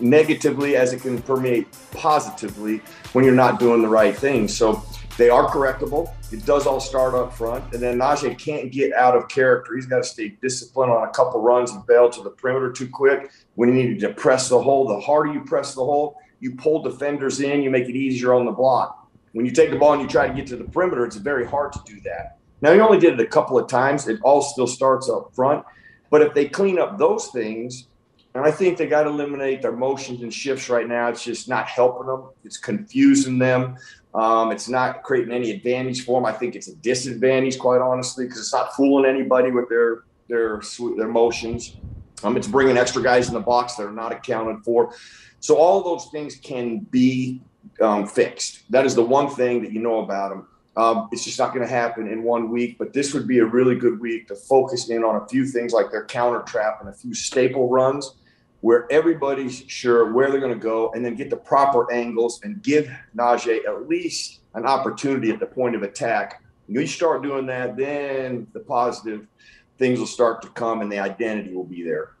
negatively 0.00 0.74
as 0.74 0.92
it 0.92 1.02
can 1.02 1.22
permeate 1.22 1.68
positively 1.92 2.82
when 3.12 3.24
you're 3.24 3.32
not 3.32 3.60
doing 3.60 3.80
the 3.80 3.86
right 3.86 4.16
thing. 4.16 4.48
So 4.48 4.84
they 5.16 5.30
are 5.30 5.46
correctable. 5.46 6.12
It 6.32 6.44
does 6.44 6.66
all 6.66 6.80
start 6.80 7.14
up 7.14 7.32
front. 7.32 7.72
And 7.72 7.80
then 7.80 7.96
Najee 7.96 8.36
can't 8.40 8.72
get 8.72 8.92
out 8.92 9.16
of 9.16 9.28
character. 9.28 9.76
He's 9.76 9.86
got 9.86 9.98
to 9.98 10.02
stay 10.02 10.30
disciplined 10.42 10.90
on 10.90 11.06
a 11.06 11.12
couple 11.12 11.40
runs 11.40 11.70
and 11.70 11.86
bail 11.86 12.10
to 12.10 12.20
the 12.20 12.30
perimeter 12.30 12.72
too 12.72 12.88
quick. 12.88 13.30
When 13.54 13.68
you 13.68 13.76
need 13.76 14.00
to 14.00 14.12
press 14.12 14.48
the 14.48 14.60
hole, 14.60 14.88
the 14.88 14.98
harder 14.98 15.32
you 15.32 15.42
press 15.42 15.76
the 15.76 15.84
hole, 15.84 16.16
you 16.40 16.56
pull 16.56 16.82
defenders 16.82 17.38
in, 17.38 17.62
you 17.62 17.70
make 17.70 17.88
it 17.88 17.94
easier 17.94 18.34
on 18.34 18.46
the 18.46 18.50
block. 18.50 19.08
When 19.30 19.46
you 19.46 19.52
take 19.52 19.70
the 19.70 19.78
ball 19.78 19.92
and 19.92 20.02
you 20.02 20.08
try 20.08 20.26
to 20.26 20.34
get 20.34 20.48
to 20.48 20.56
the 20.56 20.64
perimeter, 20.64 21.06
it's 21.06 21.14
very 21.14 21.46
hard 21.46 21.72
to 21.74 21.80
do 21.86 22.00
that. 22.00 22.37
Now, 22.60 22.72
he 22.72 22.80
only 22.80 22.98
did 22.98 23.14
it 23.14 23.20
a 23.20 23.26
couple 23.26 23.58
of 23.58 23.68
times. 23.68 24.08
It 24.08 24.20
all 24.22 24.42
still 24.42 24.66
starts 24.66 25.08
up 25.08 25.34
front. 25.34 25.64
But 26.10 26.22
if 26.22 26.34
they 26.34 26.48
clean 26.48 26.78
up 26.78 26.98
those 26.98 27.28
things, 27.28 27.86
and 28.34 28.46
I 28.46 28.50
think 28.50 28.78
they 28.78 28.86
got 28.86 29.04
to 29.04 29.10
eliminate 29.10 29.62
their 29.62 29.72
motions 29.72 30.22
and 30.22 30.32
shifts 30.32 30.68
right 30.68 30.86
now. 30.86 31.08
It's 31.08 31.24
just 31.24 31.48
not 31.48 31.66
helping 31.66 32.06
them. 32.06 32.28
It's 32.44 32.56
confusing 32.56 33.38
them. 33.38 33.76
Um, 34.14 34.52
it's 34.52 34.68
not 34.68 35.02
creating 35.02 35.32
any 35.32 35.50
advantage 35.50 36.04
for 36.04 36.20
them. 36.20 36.26
I 36.26 36.32
think 36.32 36.54
it's 36.54 36.68
a 36.68 36.76
disadvantage, 36.76 37.58
quite 37.58 37.80
honestly, 37.80 38.26
because 38.26 38.38
it's 38.38 38.52
not 38.52 38.74
fooling 38.74 39.06
anybody 39.06 39.50
with 39.50 39.68
their 39.68 40.04
their 40.28 40.60
their 40.96 41.08
motions. 41.08 41.78
Um, 42.22 42.36
it's 42.36 42.46
bringing 42.46 42.76
extra 42.76 43.02
guys 43.02 43.28
in 43.28 43.34
the 43.34 43.40
box 43.40 43.74
that 43.76 43.86
are 43.86 43.92
not 43.92 44.12
accounted 44.12 44.62
for. 44.64 44.94
So 45.40 45.56
all 45.56 45.82
those 45.82 46.08
things 46.10 46.36
can 46.36 46.80
be 46.80 47.40
um, 47.80 48.06
fixed. 48.06 48.70
That 48.70 48.84
is 48.84 48.94
the 48.94 49.04
one 49.04 49.30
thing 49.30 49.62
that 49.62 49.72
you 49.72 49.80
know 49.80 50.00
about 50.00 50.30
them. 50.30 50.48
Um, 50.78 51.08
it's 51.10 51.24
just 51.24 51.40
not 51.40 51.52
going 51.52 51.66
to 51.66 51.72
happen 51.72 52.06
in 52.06 52.22
one 52.22 52.50
week, 52.50 52.78
but 52.78 52.92
this 52.92 53.12
would 53.12 53.26
be 53.26 53.40
a 53.40 53.44
really 53.44 53.74
good 53.74 53.98
week 53.98 54.28
to 54.28 54.36
focus 54.36 54.88
in 54.90 55.02
on 55.02 55.16
a 55.16 55.26
few 55.26 55.44
things 55.44 55.72
like 55.72 55.90
their 55.90 56.04
counter 56.04 56.40
trap 56.42 56.78
and 56.80 56.88
a 56.88 56.92
few 56.92 57.14
staple 57.14 57.68
runs 57.68 58.14
where 58.60 58.86
everybody's 58.90 59.64
sure 59.66 60.12
where 60.12 60.30
they're 60.30 60.40
going 60.40 60.54
to 60.54 60.58
go 60.58 60.92
and 60.92 61.04
then 61.04 61.16
get 61.16 61.30
the 61.30 61.36
proper 61.36 61.92
angles 61.92 62.40
and 62.44 62.62
give 62.62 62.88
Najee 63.16 63.66
at 63.66 63.88
least 63.88 64.40
an 64.54 64.66
opportunity 64.66 65.30
at 65.30 65.40
the 65.40 65.46
point 65.46 65.74
of 65.74 65.82
attack. 65.82 66.44
You 66.68 66.86
start 66.86 67.24
doing 67.24 67.46
that, 67.46 67.76
then 67.76 68.46
the 68.52 68.60
positive 68.60 69.26
things 69.78 69.98
will 69.98 70.06
start 70.06 70.42
to 70.42 70.48
come 70.50 70.80
and 70.80 70.92
the 70.92 71.00
identity 71.00 71.54
will 71.54 71.64
be 71.64 71.82
there. 71.82 72.12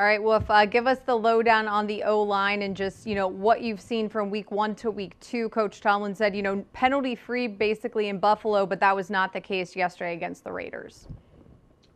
All 0.00 0.06
right, 0.06 0.22
Wolf, 0.22 0.44
uh, 0.48 0.64
give 0.64 0.86
us 0.86 0.98
the 1.04 1.14
lowdown 1.14 1.68
on 1.68 1.86
the 1.86 2.02
O 2.04 2.22
line 2.22 2.62
and 2.62 2.74
just, 2.74 3.06
you 3.06 3.14
know, 3.14 3.28
what 3.28 3.60
you've 3.60 3.80
seen 3.80 4.08
from 4.08 4.30
week 4.30 4.50
one 4.50 4.74
to 4.76 4.90
week 4.90 5.20
two. 5.20 5.50
Coach 5.50 5.80
Tomlin 5.80 6.14
said, 6.14 6.34
you 6.34 6.42
know, 6.42 6.64
penalty 6.72 7.14
free 7.14 7.46
basically 7.46 8.08
in 8.08 8.18
Buffalo, 8.18 8.64
but 8.64 8.80
that 8.80 8.96
was 8.96 9.10
not 9.10 9.32
the 9.32 9.40
case 9.40 9.76
yesterday 9.76 10.14
against 10.14 10.44
the 10.44 10.52
Raiders. 10.52 11.08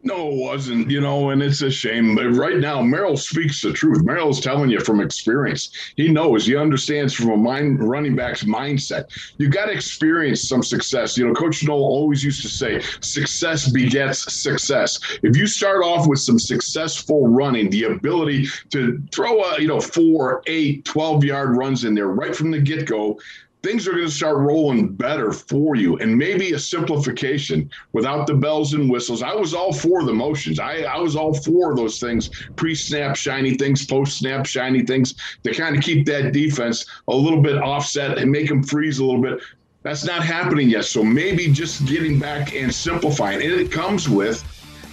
No, 0.02 0.28
it 0.28 0.34
wasn't, 0.36 0.88
you 0.88 1.00
know, 1.00 1.30
and 1.30 1.42
it's 1.42 1.62
a 1.62 1.70
shame. 1.70 2.14
But 2.14 2.28
right 2.30 2.58
now, 2.58 2.80
Merril 2.80 3.18
speaks 3.18 3.60
the 3.60 3.72
truth. 3.72 4.04
Merril's 4.04 4.40
telling 4.40 4.70
you 4.70 4.78
from 4.78 5.00
experience. 5.00 5.70
He 5.96 6.08
knows, 6.08 6.46
he 6.46 6.54
understands 6.54 7.12
from 7.12 7.30
a 7.30 7.36
mind 7.36 7.82
running 7.82 8.14
back's 8.14 8.44
mindset. 8.44 9.06
You 9.38 9.48
got 9.48 9.66
to 9.66 9.72
experience 9.72 10.48
some 10.48 10.62
success. 10.62 11.18
You 11.18 11.26
know, 11.26 11.34
Coach 11.34 11.64
Noll 11.64 11.82
always 11.82 12.22
used 12.22 12.42
to 12.42 12.48
say, 12.48 12.80
success 13.00 13.68
begets 13.68 14.32
success. 14.32 15.00
If 15.24 15.36
you 15.36 15.46
start 15.46 15.82
off 15.82 16.06
with 16.06 16.20
some 16.20 16.38
successful 16.38 17.26
running, 17.26 17.68
the 17.70 17.84
ability 17.84 18.46
to 18.70 19.02
throw 19.12 19.42
a, 19.42 19.60
you 19.60 19.66
know, 19.66 19.80
four, 19.80 20.42
eight, 20.46 20.84
12 20.84 21.24
yard 21.24 21.56
runs 21.56 21.84
in 21.84 21.94
there 21.94 22.08
right 22.08 22.36
from 22.36 22.52
the 22.52 22.60
get 22.60 22.86
go, 22.86 23.18
things 23.66 23.88
are 23.88 23.92
going 23.92 24.04
to 24.04 24.10
start 24.10 24.36
rolling 24.36 24.94
better 24.94 25.32
for 25.32 25.74
you 25.74 25.96
and 25.96 26.16
maybe 26.16 26.52
a 26.52 26.58
simplification 26.58 27.68
without 27.92 28.24
the 28.28 28.34
bells 28.34 28.74
and 28.74 28.88
whistles. 28.88 29.24
I 29.24 29.34
was 29.34 29.54
all 29.54 29.72
for 29.72 30.04
the 30.04 30.12
motions. 30.12 30.60
I, 30.60 30.82
I 30.82 30.98
was 30.98 31.16
all 31.16 31.34
for 31.34 31.74
those 31.74 31.98
things 31.98 32.30
pre-snap 32.54 33.16
shiny 33.16 33.54
things 33.54 33.84
post-snap 33.84 34.46
shiny 34.46 34.82
things 34.82 35.16
to 35.42 35.52
kind 35.52 35.76
of 35.76 35.82
keep 35.82 36.06
that 36.06 36.32
defense 36.32 36.86
a 37.08 37.14
little 37.14 37.42
bit 37.42 37.56
offset 37.56 38.18
and 38.18 38.30
make 38.30 38.48
them 38.48 38.62
freeze 38.62 39.00
a 39.00 39.04
little 39.04 39.20
bit. 39.20 39.40
That's 39.82 40.04
not 40.04 40.22
happening 40.22 40.68
yet 40.68 40.84
so 40.84 41.02
maybe 41.02 41.52
just 41.52 41.86
getting 41.86 42.20
back 42.20 42.54
and 42.54 42.72
simplifying. 42.72 43.42
And 43.42 43.52
it 43.52 43.72
comes 43.72 44.08
with 44.08 44.44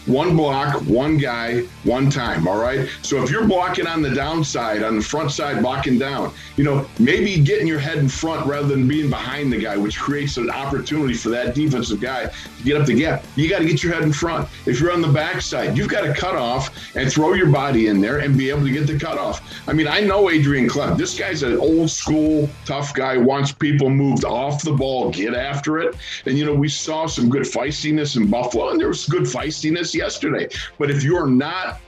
one 0.06 0.36
block, 0.36 0.82
one 0.82 1.18
guy, 1.18 1.62
one 1.84 2.10
time. 2.10 2.48
All 2.48 2.62
right. 2.62 2.90
So 3.02 3.24
if 3.24 3.30
you're 3.30 3.48
blocking 3.48 3.88
on 3.88 4.02
the 4.02 4.14
downside, 4.14 4.84
on 4.84 4.98
the 4.98 5.04
front 5.04 5.32
side, 5.32 5.62
blocking 5.62 5.98
down, 5.98 6.34
you 6.58 6.64
know, 6.64 6.86
maybe 7.00 7.40
getting 7.40 7.68
your 7.68 7.80
head 7.80 7.98
in 7.98 8.10
front 8.10 8.46
rather 8.46 8.68
than 8.68 8.88
being 8.88 9.10
behind 9.10 9.52
the 9.52 9.60
guy, 9.60 9.78
which 9.78 9.98
creates 9.98 10.38
an 10.38 10.50
opportunity 10.50 11.14
for 11.14 11.30
that 11.30 11.56
defensive 11.56 12.02
guy 12.02 12.26
to 12.26 12.64
get 12.64 12.80
up 12.80 12.86
the 12.86 12.96
gap. 12.96 13.24
You 13.36 13.50
got 13.50 13.60
to 13.60 13.66
get 13.66 13.82
your 13.82 13.94
head 13.94 14.04
in 14.04 14.12
front. 14.12 14.48
If 14.66 14.80
you're 14.80 14.92
on 14.92 15.02
the 15.02 15.08
backside, 15.08 15.78
you've 15.78 15.90
got 15.90 16.02
to 16.02 16.14
cut 16.14 16.36
off 16.36 16.96
and 16.96 17.12
throw 17.12 17.34
your 17.34 17.50
body 17.50 17.88
in 17.88 18.02
there 18.02 18.20
and 18.20 18.38
be 18.38 18.50
able 18.50 18.64
to 18.64 18.72
get 18.72 18.88
the 18.88 19.00
cutoff. 19.00 19.42
I 19.68 19.74
mean, 19.74 19.88
I 19.88 20.02
know 20.02 20.30
Adrian 20.30 20.68
Klemm. 20.68 20.98
This 20.98 21.18
guy's 21.18 21.44
an 21.44 21.58
old 21.58 21.90
school, 21.90 22.50
tough 22.66 22.94
guy, 22.94 23.18
wants 23.18 23.52
people 23.52 23.90
moved 23.90 24.26
off 24.26 24.64
the 24.64 24.74
ball, 24.74 25.10
get 25.12 25.34
after 25.34 25.80
it. 25.80 25.96
And, 26.26 26.38
you 26.38 26.46
know, 26.46 26.54
we 26.54 26.68
saw 26.68 27.06
some 27.06 27.30
good 27.30 27.44
feistiness 27.44 28.18
in 28.18 28.30
Buffalo, 28.30 28.70
and 28.70 28.80
there 28.80 28.90
was 28.90 29.06
good 29.06 29.24
feistiness 29.24 29.93
yesterday. 29.94 30.48
But 30.78 30.92
if 30.92 31.04
you're 31.04 31.28
not 31.28 31.80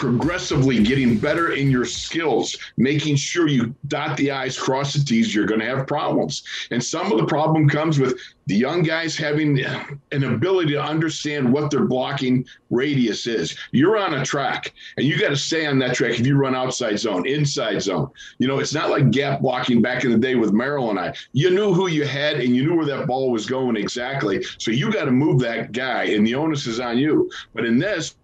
progressively 0.00 0.82
getting 0.82 1.18
better 1.18 1.52
in 1.52 1.70
your 1.70 1.84
skills, 1.84 2.56
making 2.78 3.14
sure 3.14 3.48
you 3.48 3.74
dot 3.88 4.16
the 4.16 4.30
I's, 4.30 4.58
cross 4.58 4.94
the 4.94 5.04
T's, 5.04 5.34
you're 5.34 5.44
going 5.44 5.60
to 5.60 5.66
have 5.66 5.86
problems. 5.86 6.42
And 6.70 6.82
some 6.82 7.12
of 7.12 7.18
the 7.18 7.26
problem 7.26 7.68
comes 7.68 8.00
with 8.00 8.18
the 8.46 8.56
young 8.56 8.82
guys 8.82 9.14
having 9.14 9.62
an 10.10 10.24
ability 10.24 10.72
to 10.72 10.82
understand 10.82 11.52
what 11.52 11.70
their 11.70 11.84
blocking 11.84 12.46
radius 12.70 13.26
is. 13.26 13.54
You're 13.72 13.98
on 13.98 14.14
a 14.14 14.24
track 14.24 14.72
and 14.96 15.04
you 15.04 15.20
got 15.20 15.28
to 15.28 15.36
stay 15.36 15.66
on 15.66 15.78
that 15.80 15.94
track 15.94 16.18
if 16.18 16.26
you 16.26 16.36
run 16.36 16.54
outside 16.54 16.98
zone, 16.98 17.28
inside 17.28 17.82
zone. 17.82 18.08
You 18.38 18.48
know, 18.48 18.58
it's 18.58 18.72
not 18.72 18.88
like 18.88 19.10
gap 19.10 19.42
blocking 19.42 19.82
back 19.82 20.04
in 20.04 20.10
the 20.12 20.18
day 20.18 20.34
with 20.34 20.52
Merril 20.52 20.88
and 20.88 20.98
I. 20.98 21.14
You 21.32 21.50
knew 21.50 21.74
who 21.74 21.88
you 21.88 22.06
had 22.06 22.40
and 22.40 22.56
you 22.56 22.64
knew 22.64 22.74
where 22.74 22.86
that 22.86 23.06
ball 23.06 23.30
was 23.30 23.44
going 23.44 23.76
exactly. 23.76 24.42
So 24.56 24.70
you 24.70 24.90
got 24.90 25.04
to 25.04 25.12
move 25.12 25.40
that 25.40 25.72
guy 25.72 26.04
and 26.04 26.26
the 26.26 26.34
onus 26.36 26.66
is 26.66 26.80
on 26.80 26.96
you. 26.96 27.30
But 27.52 27.66
in 27.66 27.78
this, 27.78 28.16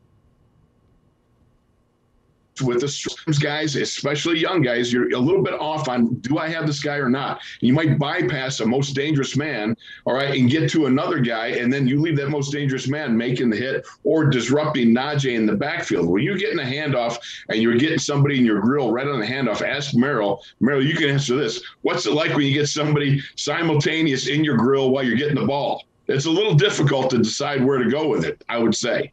with 2.61 2.81
the 2.81 3.39
guys, 3.41 3.77
especially 3.77 4.39
young 4.39 4.63
guys, 4.63 4.93
you're 4.93 5.15
a 5.15 5.19
little 5.19 5.43
bit 5.43 5.55
off 5.55 5.89
on 5.89 6.15
do 6.17 6.39
I 6.39 6.49
have 6.49 6.67
this 6.67 6.83
guy 6.83 6.97
or 6.97 7.09
not? 7.09 7.41
You 7.61 7.73
might 7.73 7.99
bypass 7.99 8.61
a 8.61 8.67
most 8.67 8.95
dangerous 8.95 9.37
man, 9.37 9.77
all 10.05 10.15
right, 10.15 10.39
and 10.39 10.51
get 10.51 10.71
to 10.71 10.87
another 10.87 11.21
guy, 11.21 11.49
and 11.49 11.73
then 11.73 11.87
you 11.87 12.01
leave 12.01 12.17
that 12.17 12.31
most 12.31 12.53
dangerous 12.53 12.89
man 12.89 13.17
making 13.17 13.51
the 13.51 13.57
hit 13.57 13.87
or 14.05 14.25
disrupting 14.25 14.95
Najee 14.95 15.35
in 15.35 15.47
the 15.47 15.55
backfield. 15.55 16.09
When 16.09 16.23
you're 16.23 16.39
getting 16.39 16.61
a 16.61 16.63
handoff 16.63 17.19
and 17.49 17.61
you're 17.61 17.77
getting 17.77 17.99
somebody 17.99 18.39
in 18.39 18.45
your 18.45 18.61
grill 18.61 18.93
right 18.93 19.07
on 19.07 19.21
the 19.21 19.27
handoff, 19.27 19.63
ask 19.63 19.95
Merril. 19.95 20.41
Merril, 20.61 20.87
you 20.87 20.95
can 20.95 21.11
answer 21.11 21.37
this. 21.37 21.63
What's 21.83 22.07
it 22.07 22.13
like 22.13 22.35
when 22.35 22.47
you 22.47 22.53
get 22.53 22.69
somebody 22.69 23.23
simultaneous 23.37 24.29
in 24.29 24.45
your 24.45 24.57
grill 24.57 24.91
while 24.91 25.05
you're 25.05 25.17
getting 25.17 25.41
the 25.41 25.47
ball? 25.47 25.85
It's 26.09 26.27
a 26.27 26.31
little 26.31 26.55
difficult 26.55 27.11
to 27.11 27.19
decide 27.19 27.65
where 27.65 27.79
to 27.79 27.91
go 27.91 28.09
with 28.09 28.25
it, 28.25 28.43
I 28.49 28.59
would 28.59 28.75
say. 28.75 29.13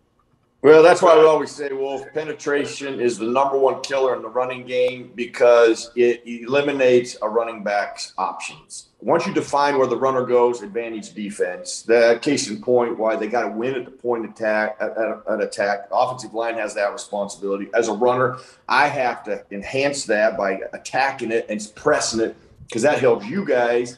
Well, 0.64 0.82
that's 0.82 1.02
why 1.02 1.20
we 1.20 1.26
always 1.26 1.52
say, 1.52 1.74
Wolf, 1.74 2.06
penetration 2.14 3.02
is 3.02 3.18
the 3.18 3.26
number 3.26 3.58
one 3.58 3.82
killer 3.82 4.16
in 4.16 4.22
the 4.22 4.30
running 4.30 4.66
game 4.66 5.12
because 5.14 5.92
it 5.98 6.22
eliminates 6.26 7.18
a 7.22 7.28
running 7.28 7.66
back's 7.66 8.14
options. 8.18 8.88
Once 9.02 9.28
you 9.28 9.34
define 9.34 9.78
where 9.78 9.88
the 9.88 9.98
runner 9.98 10.26
goes, 10.26 10.62
advantage 10.62 11.14
defense. 11.14 11.82
The 11.82 12.18
case 12.22 12.50
in 12.50 12.62
point, 12.62 12.98
why 12.98 13.18
they 13.18 13.28
got 13.28 13.42
to 13.42 13.50
win 13.50 13.76
at 13.76 13.84
the 13.84 13.92
point 13.92 14.24
attack 14.24 14.78
at, 14.80 14.98
at, 14.98 15.42
attack. 15.42 15.90
The 15.90 15.96
offensive 15.96 16.34
line 16.34 16.56
has 16.56 16.74
that 16.76 16.94
responsibility. 16.94 17.68
As 17.74 17.90
a 17.90 17.94
runner, 17.94 18.38
I 18.70 18.88
have 18.88 19.26
to 19.26 19.44
enhance 19.52 20.06
that 20.06 20.38
by 20.38 20.62
attacking 20.72 21.34
it 21.34 21.46
and 21.50 21.62
pressing 21.76 22.22
it 22.22 22.38
because 22.70 22.84
that 22.84 23.00
helps 23.00 23.26
you 23.26 23.44
guys. 23.44 23.98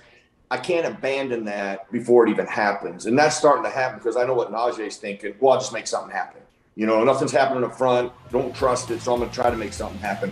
I 0.49 0.57
can't 0.57 0.87
abandon 0.87 1.45
that 1.45 1.91
before 1.91 2.25
it 2.25 2.31
even 2.31 2.47
happens. 2.47 3.05
And 3.05 3.15
that's 3.19 3.37
starting 3.37 3.63
to 3.65 3.69
happen 3.69 3.99
because 3.99 4.17
I 4.17 4.25
know 4.25 4.33
what 4.33 4.51
Najee 4.51 4.87
is 4.87 4.97
thinking. 4.97 5.35
Well, 5.39 5.53
I'll 5.53 5.59
just 5.59 5.71
make 5.71 5.85
something 5.85 6.09
happen. 6.09 6.41
You 6.75 6.85
know, 6.85 7.03
nothing's 7.03 7.31
happening 7.31 7.63
up 7.63 7.77
front. 7.77 8.11
Don't 8.31 8.53
trust 8.53 8.91
it. 8.91 9.01
So 9.01 9.13
I'm 9.13 9.19
going 9.19 9.29
to 9.29 9.35
try 9.35 9.49
to 9.49 9.55
make 9.55 9.73
something 9.73 9.99
happen. 9.99 10.31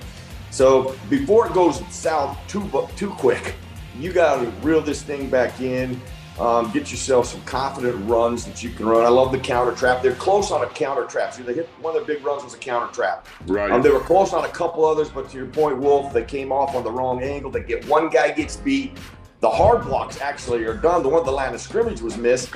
So 0.52 0.96
before 1.10 1.48
it 1.48 1.54
goes 1.54 1.82
south 1.94 2.38
too 2.48 2.70
too 2.96 3.10
quick, 3.12 3.56
you 3.98 4.12
got 4.12 4.42
to 4.42 4.50
reel 4.62 4.82
this 4.82 5.02
thing 5.02 5.30
back 5.30 5.62
in. 5.62 6.00
Um, 6.40 6.72
get 6.72 6.90
yourself 6.90 7.28
some 7.28 7.42
confident 7.44 8.10
runs 8.10 8.44
that 8.46 8.64
you 8.64 8.72
can 8.72 8.88
run. 8.88 9.06
I 9.06 9.10
love 9.10 9.32
the 9.32 9.38
counter 9.38 9.72
trap. 9.72 10.02
They're 10.02 10.16
close 10.16 10.50
on 10.52 10.64
a 10.64 10.68
counter 10.68 11.06
trap. 11.06 11.34
See, 11.34 11.44
they 11.44 11.54
hit 11.54 11.70
one 11.80 11.96
of 11.96 12.06
their 12.06 12.16
big 12.16 12.26
runs 12.26 12.44
was 12.44 12.56
a 12.56 12.58
counter 12.58 12.92
trap. 12.92 13.28
Right. 13.46 13.72
Um, 13.72 13.84
they 13.84 13.92
were 13.92 14.00
close 14.00 14.34
on 14.34 14.44
a 14.44 14.50
couple 14.50 14.84
others, 14.84 15.10
but 15.10 15.30
to 15.30 15.38
your 15.38 15.46
point, 15.46 15.78
Wolf, 15.78 16.12
they 16.12 16.24
came 16.24 16.52
off 16.52 16.76
on 16.76 16.84
the 16.84 16.92
wrong 16.92 17.22
angle. 17.22 17.52
They 17.52 17.62
get 17.62 17.88
one 17.88 18.10
guy 18.10 18.32
gets 18.32 18.58
beat. 18.58 18.98
The 19.42 19.50
hard 19.50 19.84
blocks 19.86 20.22
actually 20.22 20.64
are 20.66 20.74
done. 20.74 21.04
The 21.04 21.10
one 21.10 21.24
the 21.24 21.32
line 21.32 21.54
of 21.54 21.62
scrimmage 21.62 22.02
was 22.02 22.18
missed, 22.18 22.56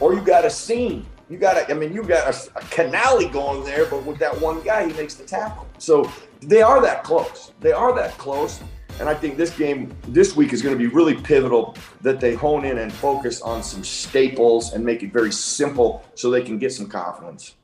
or 0.00 0.14
you 0.14 0.22
got 0.22 0.46
a 0.46 0.50
seam 0.50 1.06
you 1.32 1.38
got 1.38 1.70
I 1.70 1.74
mean, 1.74 1.92
you 1.92 2.02
got 2.02 2.26
a, 2.28 2.58
a 2.58 2.62
canally 2.62 3.32
going 3.32 3.64
there, 3.64 3.86
but 3.86 4.04
with 4.04 4.18
that 4.18 4.38
one 4.40 4.60
guy, 4.62 4.86
he 4.86 4.92
makes 4.92 5.14
the 5.14 5.24
tackle. 5.24 5.66
So 5.78 6.10
they 6.40 6.62
are 6.62 6.80
that 6.82 7.04
close. 7.04 7.52
They 7.60 7.72
are 7.72 7.94
that 7.94 8.16
close. 8.18 8.60
And 9.00 9.08
I 9.08 9.14
think 9.14 9.38
this 9.38 9.56
game 9.56 9.94
this 10.08 10.36
week 10.36 10.52
is 10.52 10.60
going 10.60 10.74
to 10.74 10.78
be 10.78 10.86
really 10.86 11.14
pivotal 11.14 11.74
that 12.02 12.20
they 12.20 12.34
hone 12.34 12.66
in 12.66 12.78
and 12.78 12.92
focus 12.92 13.40
on 13.40 13.62
some 13.62 13.82
staples 13.82 14.74
and 14.74 14.84
make 14.84 15.02
it 15.02 15.12
very 15.12 15.32
simple 15.32 16.04
so 16.14 16.30
they 16.30 16.42
can 16.42 16.58
get 16.58 16.72
some 16.72 16.86
confidence. 16.86 17.54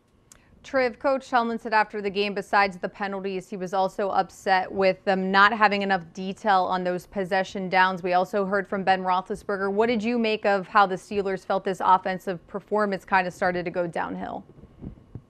Triv, 0.68 0.98
Coach 0.98 1.30
Hellman 1.30 1.58
said 1.58 1.72
after 1.72 2.02
the 2.02 2.10
game, 2.10 2.34
besides 2.34 2.76
the 2.76 2.90
penalties, 2.90 3.48
he 3.48 3.56
was 3.56 3.72
also 3.72 4.10
upset 4.10 4.70
with 4.70 5.02
them 5.06 5.30
not 5.30 5.50
having 5.50 5.80
enough 5.80 6.02
detail 6.12 6.64
on 6.64 6.84
those 6.84 7.06
possession 7.06 7.70
downs. 7.70 8.02
We 8.02 8.12
also 8.12 8.44
heard 8.44 8.68
from 8.68 8.84
Ben 8.84 9.02
Roethlisberger. 9.02 9.72
What 9.72 9.86
did 9.86 10.04
you 10.04 10.18
make 10.18 10.44
of 10.44 10.68
how 10.68 10.84
the 10.84 10.96
Steelers 10.96 11.42
felt 11.42 11.64
this 11.64 11.80
offensive 11.82 12.46
performance 12.48 13.06
kind 13.06 13.26
of 13.26 13.32
started 13.32 13.64
to 13.64 13.70
go 13.70 13.86
downhill? 13.86 14.44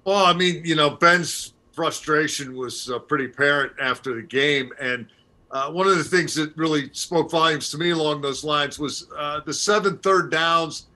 Well, 0.05 0.27
I 0.27 0.33
mean, 0.33 0.63
you 0.65 0.75
know, 0.75 0.91
Ben's 0.91 1.53
frustration 1.71 2.57
was 2.57 2.91
uh, 2.91 2.99
pretty 2.99 3.27
apparent 3.27 3.75
after 3.81 4.17
the 4.17 4.23
game. 4.23 4.73
And 4.81 5.07
uh, 5.53 5.71
one 5.71 5.87
of 5.87 5.97
the 5.97 6.03
things 6.03 6.35
that 6.35 6.57
really 6.57 6.91
spoke 6.93 7.31
volumes 7.31 7.71
to 7.71 7.79
me 7.79 7.91
along 7.91 8.23
those 8.23 8.43
lines 8.43 8.81
was 8.81 9.07
uh, 9.17 9.39
the 9.47 9.55
seven 9.55 9.99
third 9.99 10.33
downs 10.33 10.89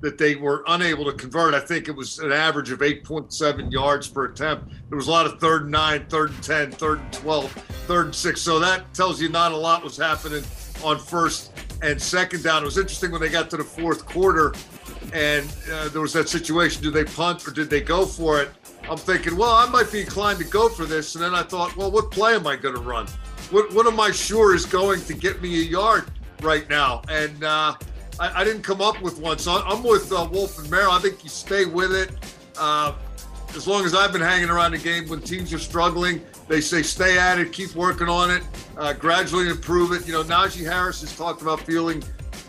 that 0.00 0.18
they 0.18 0.36
were 0.36 0.62
unable 0.68 1.04
to 1.04 1.12
convert. 1.12 1.54
I 1.54 1.60
think 1.60 1.88
it 1.88 1.96
was 1.96 2.18
an 2.20 2.32
average 2.32 2.70
of 2.70 2.80
8.7 2.80 3.72
yards 3.72 4.08
per 4.08 4.26
attempt. 4.26 4.72
There 4.88 4.96
was 4.96 5.08
a 5.08 5.10
lot 5.10 5.26
of 5.26 5.40
third 5.40 5.62
and 5.62 5.72
nine, 5.72 6.06
third 6.08 6.30
and 6.30 6.42
10, 6.42 6.72
third 6.72 7.00
and 7.00 7.12
12, 7.12 7.50
third 7.52 8.06
and 8.06 8.14
six. 8.14 8.40
So 8.40 8.58
that 8.60 8.92
tells 8.94 9.20
you 9.20 9.28
not 9.28 9.52
a 9.52 9.56
lot 9.56 9.82
was 9.82 9.96
happening 9.96 10.44
on 10.84 10.98
first 10.98 11.52
and 11.82 12.00
second 12.00 12.44
down. 12.44 12.62
It 12.62 12.66
was 12.66 12.78
interesting 12.78 13.10
when 13.10 13.20
they 13.20 13.28
got 13.28 13.50
to 13.50 13.56
the 13.56 13.64
fourth 13.64 14.06
quarter 14.06 14.54
and 15.12 15.48
uh, 15.72 15.88
there 15.88 16.00
was 16.00 16.12
that 16.12 16.28
situation 16.28 16.82
do 16.82 16.90
they 16.90 17.04
punt 17.04 17.46
or 17.46 17.50
did 17.50 17.70
they 17.70 17.80
go 17.80 18.04
for 18.04 18.40
it? 18.42 18.50
I'm 18.88 18.98
thinking, 18.98 19.36
well, 19.36 19.52
I 19.52 19.68
might 19.68 19.90
be 19.92 20.00
inclined 20.00 20.38
to 20.38 20.44
go 20.44 20.68
for 20.68 20.86
this. 20.86 21.14
And 21.14 21.22
then 21.22 21.34
I 21.34 21.42
thought, 21.42 21.76
well, 21.76 21.90
what 21.90 22.10
play 22.10 22.34
am 22.34 22.46
I 22.46 22.56
going 22.56 22.74
to 22.74 22.80
run? 22.80 23.06
What, 23.50 23.72
what 23.74 23.86
am 23.86 24.00
I 24.00 24.10
sure 24.10 24.54
is 24.54 24.64
going 24.64 25.00
to 25.02 25.14
get 25.14 25.42
me 25.42 25.60
a 25.60 25.64
yard 25.64 26.10
right 26.40 26.68
now? 26.70 27.02
And 27.08 27.42
uh, 27.44 27.74
I, 28.20 28.40
I, 28.40 28.44
didn't 28.44 28.62
come 28.62 28.80
up 28.80 29.00
with 29.00 29.18
one. 29.18 29.38
So 29.38 29.62
I'm 29.64 29.82
with 29.82 30.12
uh, 30.12 30.28
Wolf 30.30 30.58
and 30.58 30.68
Merril. 30.68 30.90
I 30.90 31.00
think 31.00 31.22
you 31.22 31.30
stay 31.30 31.64
with 31.64 31.92
it. 31.92 32.10
Uh, 32.58 32.94
as 33.54 33.66
long 33.66 33.84
as 33.84 33.94
I've 33.94 34.12
been 34.12 34.20
hanging 34.22 34.50
around 34.50 34.72
the 34.72 34.78
game, 34.78 35.08
when 35.08 35.20
teams 35.20 35.52
are 35.54 35.58
struggling, 35.58 36.20
they 36.48 36.60
say 36.60 36.82
stay 36.82 37.18
at 37.18 37.38
it, 37.38 37.52
keep 37.52 37.74
working 37.74 38.08
on 38.08 38.30
it, 38.30 38.42
uh, 38.76 38.92
gradually 38.92 39.48
improve 39.48 39.92
it. 39.92 40.06
You 40.06 40.12
know, 40.12 40.22
Najee 40.22 40.64
Harris 40.64 41.00
has 41.00 41.16
talked 41.16 41.42
about 41.42 41.60
feeling 41.60 42.02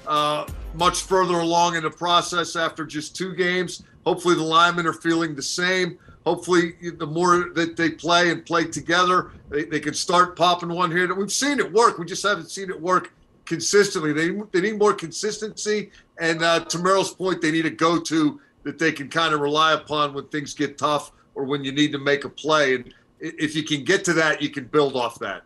uh, 0.07 0.45
much 0.73 1.03
further 1.03 1.35
along 1.35 1.75
in 1.75 1.83
the 1.83 1.89
process 1.89 2.55
after 2.55 2.85
just 2.85 3.15
two 3.15 3.33
games. 3.35 3.83
Hopefully, 4.05 4.35
the 4.35 4.43
linemen 4.43 4.87
are 4.87 4.93
feeling 4.93 5.35
the 5.35 5.41
same. 5.41 5.97
Hopefully, 6.25 6.73
the 6.97 7.07
more 7.07 7.49
that 7.53 7.77
they 7.77 7.91
play 7.91 8.29
and 8.29 8.45
play 8.45 8.65
together, 8.65 9.31
they, 9.49 9.63
they 9.63 9.79
can 9.79 9.93
start 9.93 10.35
popping 10.35 10.69
one 10.69 10.91
here. 10.91 11.13
We've 11.13 11.31
seen 11.31 11.59
it 11.59 11.71
work. 11.71 11.97
We 11.97 12.05
just 12.05 12.23
haven't 12.23 12.51
seen 12.51 12.69
it 12.69 12.79
work 12.79 13.13
consistently. 13.49 14.13
They, 14.13 14.29
they 14.51 14.61
need 14.61 14.79
more 14.79 14.93
consistency. 14.93 15.89
And 16.19 16.41
uh, 16.41 16.61
to 16.65 16.77
Merril's 16.77 17.13
point, 17.13 17.41
they 17.41 17.51
need 17.51 17.65
a 17.65 17.71
go 17.71 17.99
to 17.99 18.39
that 18.63 18.77
they 18.79 18.91
can 18.91 19.09
kind 19.09 19.33
of 19.33 19.41
rely 19.41 19.73
upon 19.73 20.13
when 20.13 20.27
things 20.27 20.53
get 20.53 20.77
tough 20.77 21.11
or 21.35 21.43
when 21.43 21.63
you 21.63 21.71
need 21.71 21.91
to 21.91 21.97
make 21.97 22.23
a 22.23 22.29
play. 22.29 22.75
And 22.75 22.93
if 23.19 23.55
you 23.55 23.63
can 23.63 23.83
get 23.83 24.05
to 24.05 24.13
that, 24.13 24.41
you 24.41 24.49
can 24.49 24.65
build 24.65 24.95
off 24.95 25.19
that. 25.19 25.41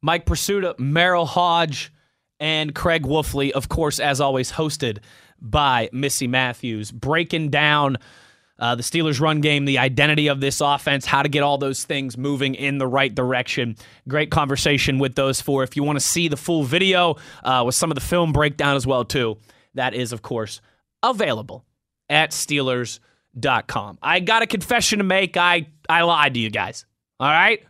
Mike 0.00 0.24
Prisuta, 0.24 0.76
Merril 0.78 1.26
Hoge, 1.26 1.90
and 2.38 2.74
Craig 2.74 3.02
Wolfley, 3.02 3.50
of 3.50 3.68
course, 3.68 3.98
as 3.98 4.20
always, 4.20 4.52
hosted 4.52 4.98
by 5.40 5.88
Missy 5.92 6.26
Matthews, 6.26 6.92
breaking 6.92 7.50
down 7.50 7.96
uh, 8.58 8.74
the 8.74 8.82
Steelers' 8.82 9.20
run 9.20 9.40
game, 9.40 9.64
the 9.64 9.78
identity 9.78 10.28
of 10.28 10.40
this 10.40 10.60
offense, 10.60 11.04
how 11.04 11.22
to 11.22 11.28
get 11.28 11.42
all 11.42 11.58
those 11.58 11.84
things 11.84 12.16
moving 12.16 12.54
in 12.54 12.78
the 12.78 12.86
right 12.86 13.14
direction. 13.14 13.76
Great 14.08 14.30
conversation 14.30 14.98
with 14.98 15.14
those 15.14 15.40
four. 15.40 15.62
If 15.62 15.76
you 15.76 15.82
want 15.82 15.96
to 15.96 16.04
see 16.04 16.28
the 16.28 16.36
full 16.36 16.62
video 16.62 17.16
uh, 17.42 17.62
with 17.66 17.74
some 17.74 17.90
of 17.90 17.94
the 17.96 18.00
film 18.00 18.32
breakdown 18.32 18.76
as 18.76 18.86
well, 18.86 19.04
too, 19.04 19.38
that 19.74 19.94
is, 19.94 20.12
of 20.12 20.22
course, 20.22 20.60
available 21.02 21.64
at 22.08 22.30
Steelers.com. 22.30 23.98
I 24.02 24.20
got 24.20 24.42
a 24.42 24.46
confession 24.46 24.98
to 24.98 25.04
make. 25.04 25.36
I, 25.36 25.66
I 25.88 26.02
lied 26.02 26.34
to 26.34 26.40
you 26.40 26.50
guys. 26.50 26.86
All 27.18 27.28
right? 27.28 27.62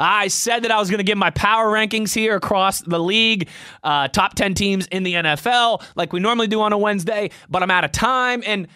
I 0.00 0.28
said 0.28 0.64
that 0.64 0.70
I 0.70 0.78
was 0.78 0.88
going 0.88 0.98
to 0.98 1.04
give 1.04 1.18
my 1.18 1.28
power 1.30 1.66
rankings 1.70 2.14
here 2.14 2.34
across 2.34 2.80
the 2.80 2.98
league, 2.98 3.48
uh, 3.84 4.08
top 4.08 4.34
10 4.34 4.54
teams 4.54 4.86
in 4.86 5.02
the 5.02 5.12
NFL, 5.12 5.82
like 5.94 6.14
we 6.14 6.20
normally 6.20 6.46
do 6.46 6.62
on 6.62 6.72
a 6.72 6.78
Wednesday, 6.78 7.30
but 7.50 7.62
I'm 7.62 7.70
out 7.70 7.84
of 7.84 7.92
time. 7.92 8.42
And 8.46 8.66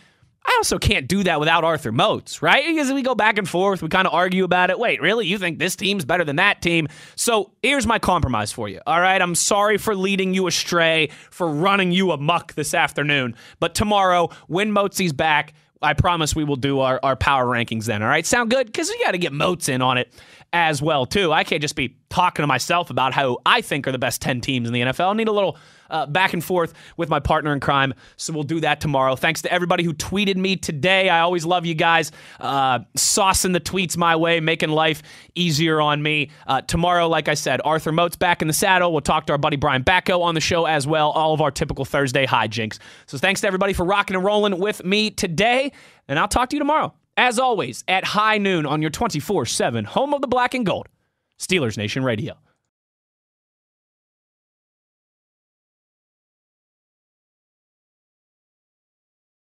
I 0.46 0.54
also 0.59 0.78
can't 0.78 1.09
do 1.09 1.22
that 1.24 1.40
without 1.40 1.64
Arthur 1.64 1.90
Moats, 1.90 2.42
right? 2.42 2.66
Because 2.66 2.92
we 2.92 3.02
go 3.02 3.14
back 3.14 3.38
and 3.38 3.48
forth, 3.48 3.83
we 3.83 3.88
kind 3.88 4.07
of 4.07 4.12
argue 4.12 4.44
about 4.44 4.70
it. 4.70 4.78
Wait, 4.78 5.00
really? 5.00 5.26
You 5.26 5.38
think 5.38 5.59
this 5.59 5.74
team's 5.74 6.04
better 6.04 6.24
than 6.24 6.37
that 6.37 6.61
team? 6.61 6.88
So 7.16 7.52
here's 7.62 7.87
my 7.87 7.98
compromise 7.98 8.52
for 8.52 8.68
you. 8.68 8.80
All 8.87 9.00
right. 9.00 9.20
I'm 9.20 9.35
sorry 9.35 9.78
for 9.78 9.94
leading 9.94 10.35
you 10.35 10.46
astray, 10.46 11.11
for 11.30 11.48
running 11.48 11.92
you 11.92 12.12
amuck 12.12 12.54
this 12.54 12.74
afternoon. 12.74 13.37
But 13.59 13.74
tomorrow, 13.74 14.28
when 14.46 14.70
Moatsy's 14.70 15.14
back, 15.14 15.54
I 15.80 15.94
promise 15.94 16.35
we 16.35 16.44
will 16.44 16.57
do 16.57 16.80
our, 16.80 17.00
our 17.02 17.16
power 17.16 17.46
rankings 17.46 17.85
then. 17.85 18.02
All 18.02 18.09
right. 18.09 18.24
Sound 18.24 18.50
good? 18.50 18.66
Because 18.66 18.88
we 18.88 19.02
got 19.02 19.12
to 19.12 19.18
get 19.18 19.33
Moats 19.33 19.68
in 19.68 19.83
on 19.83 19.98
it 19.98 20.12
as 20.52 20.80
well 20.80 21.04
too. 21.04 21.33
I 21.33 21.42
can't 21.42 21.61
just 21.61 21.74
be 21.74 21.96
talking 22.11 22.42
to 22.42 22.46
myself 22.46 22.88
about 22.90 23.12
how 23.12 23.38
I 23.44 23.61
think 23.61 23.88
are 23.88 23.92
the 23.92 23.98
best 23.98 24.22
10 24.22 24.40
teams 24.40 24.68
in 24.68 24.72
the 24.72 24.83
NFL. 24.83 25.11
I 25.11 25.12
need 25.14 25.28
a 25.28 25.33
little 25.33 25.59
uh, 25.94 26.07
back 26.07 26.33
and 26.33 26.44
forth 26.44 26.74
with 26.96 27.09
my 27.09 27.20
partner 27.20 27.52
in 27.52 27.61
crime. 27.61 27.94
So 28.16 28.33
we'll 28.33 28.42
do 28.42 28.61
that 28.61 28.80
tomorrow. 28.80 29.14
Thanks 29.14 29.42
to 29.42 29.52
everybody 29.52 29.85
who 29.85 29.94
tweeted 29.94 30.37
me 30.37 30.57
today. 30.57 31.09
I 31.09 31.20
always 31.20 31.46
love 31.46 31.64
you 31.64 31.74
guys 31.74 32.11
uh, 32.40 32.80
saucing 32.96 33.52
the 33.52 33.61
tweets 33.61 33.96
my 33.96 34.16
way, 34.16 34.40
making 34.40 34.70
life 34.70 35.02
easier 35.35 35.80
on 35.80 36.02
me. 36.02 36.30
Uh, 36.46 36.61
tomorrow, 36.62 37.09
like 37.09 37.28
I 37.28 37.35
said, 37.35 37.61
Arthur 37.64 37.92
Moats 37.92 38.16
back 38.16 38.42
in 38.42 38.48
the 38.48 38.54
saddle. 38.54 38.92
We'll 38.92 39.00
talk 39.00 39.26
to 39.26 39.33
our 39.33 39.38
buddy 39.38 39.57
Brian 39.57 39.85
Backo 39.85 40.22
on 40.22 40.35
the 40.35 40.40
show 40.40 40.66
as 40.66 40.87
well. 40.87 41.11
All 41.12 41.33
of 41.33 41.40
our 41.40 41.52
typical 41.52 41.85
Thursday 41.85 42.26
hijinks. 42.26 42.78
So 43.07 43.16
thanks 43.16 43.40
to 43.42 43.46
everybody 43.46 43.72
for 43.72 43.85
rocking 43.85 44.16
and 44.16 44.24
rolling 44.24 44.59
with 44.59 44.85
me 44.85 45.11
today. 45.11 45.72
And 46.09 46.18
I'll 46.18 46.28
talk 46.28 46.50
to 46.50 46.57
you 46.57 46.61
tomorrow 46.61 46.92
as 47.16 47.38
always, 47.38 47.85
at 47.88 48.04
high 48.04 48.38
noon 48.38 48.66
on 48.66 48.80
your 48.83 48.90
24 48.90 49.46
7 49.46 49.85
home 49.85 50.14
of 50.14 50.20
the 50.20 50.26
black 50.26 50.54
and 50.54 50.66
gold, 50.66 50.88
Steelers 51.38 51.76
Nation 51.76 52.04
Radio. 52.04 52.35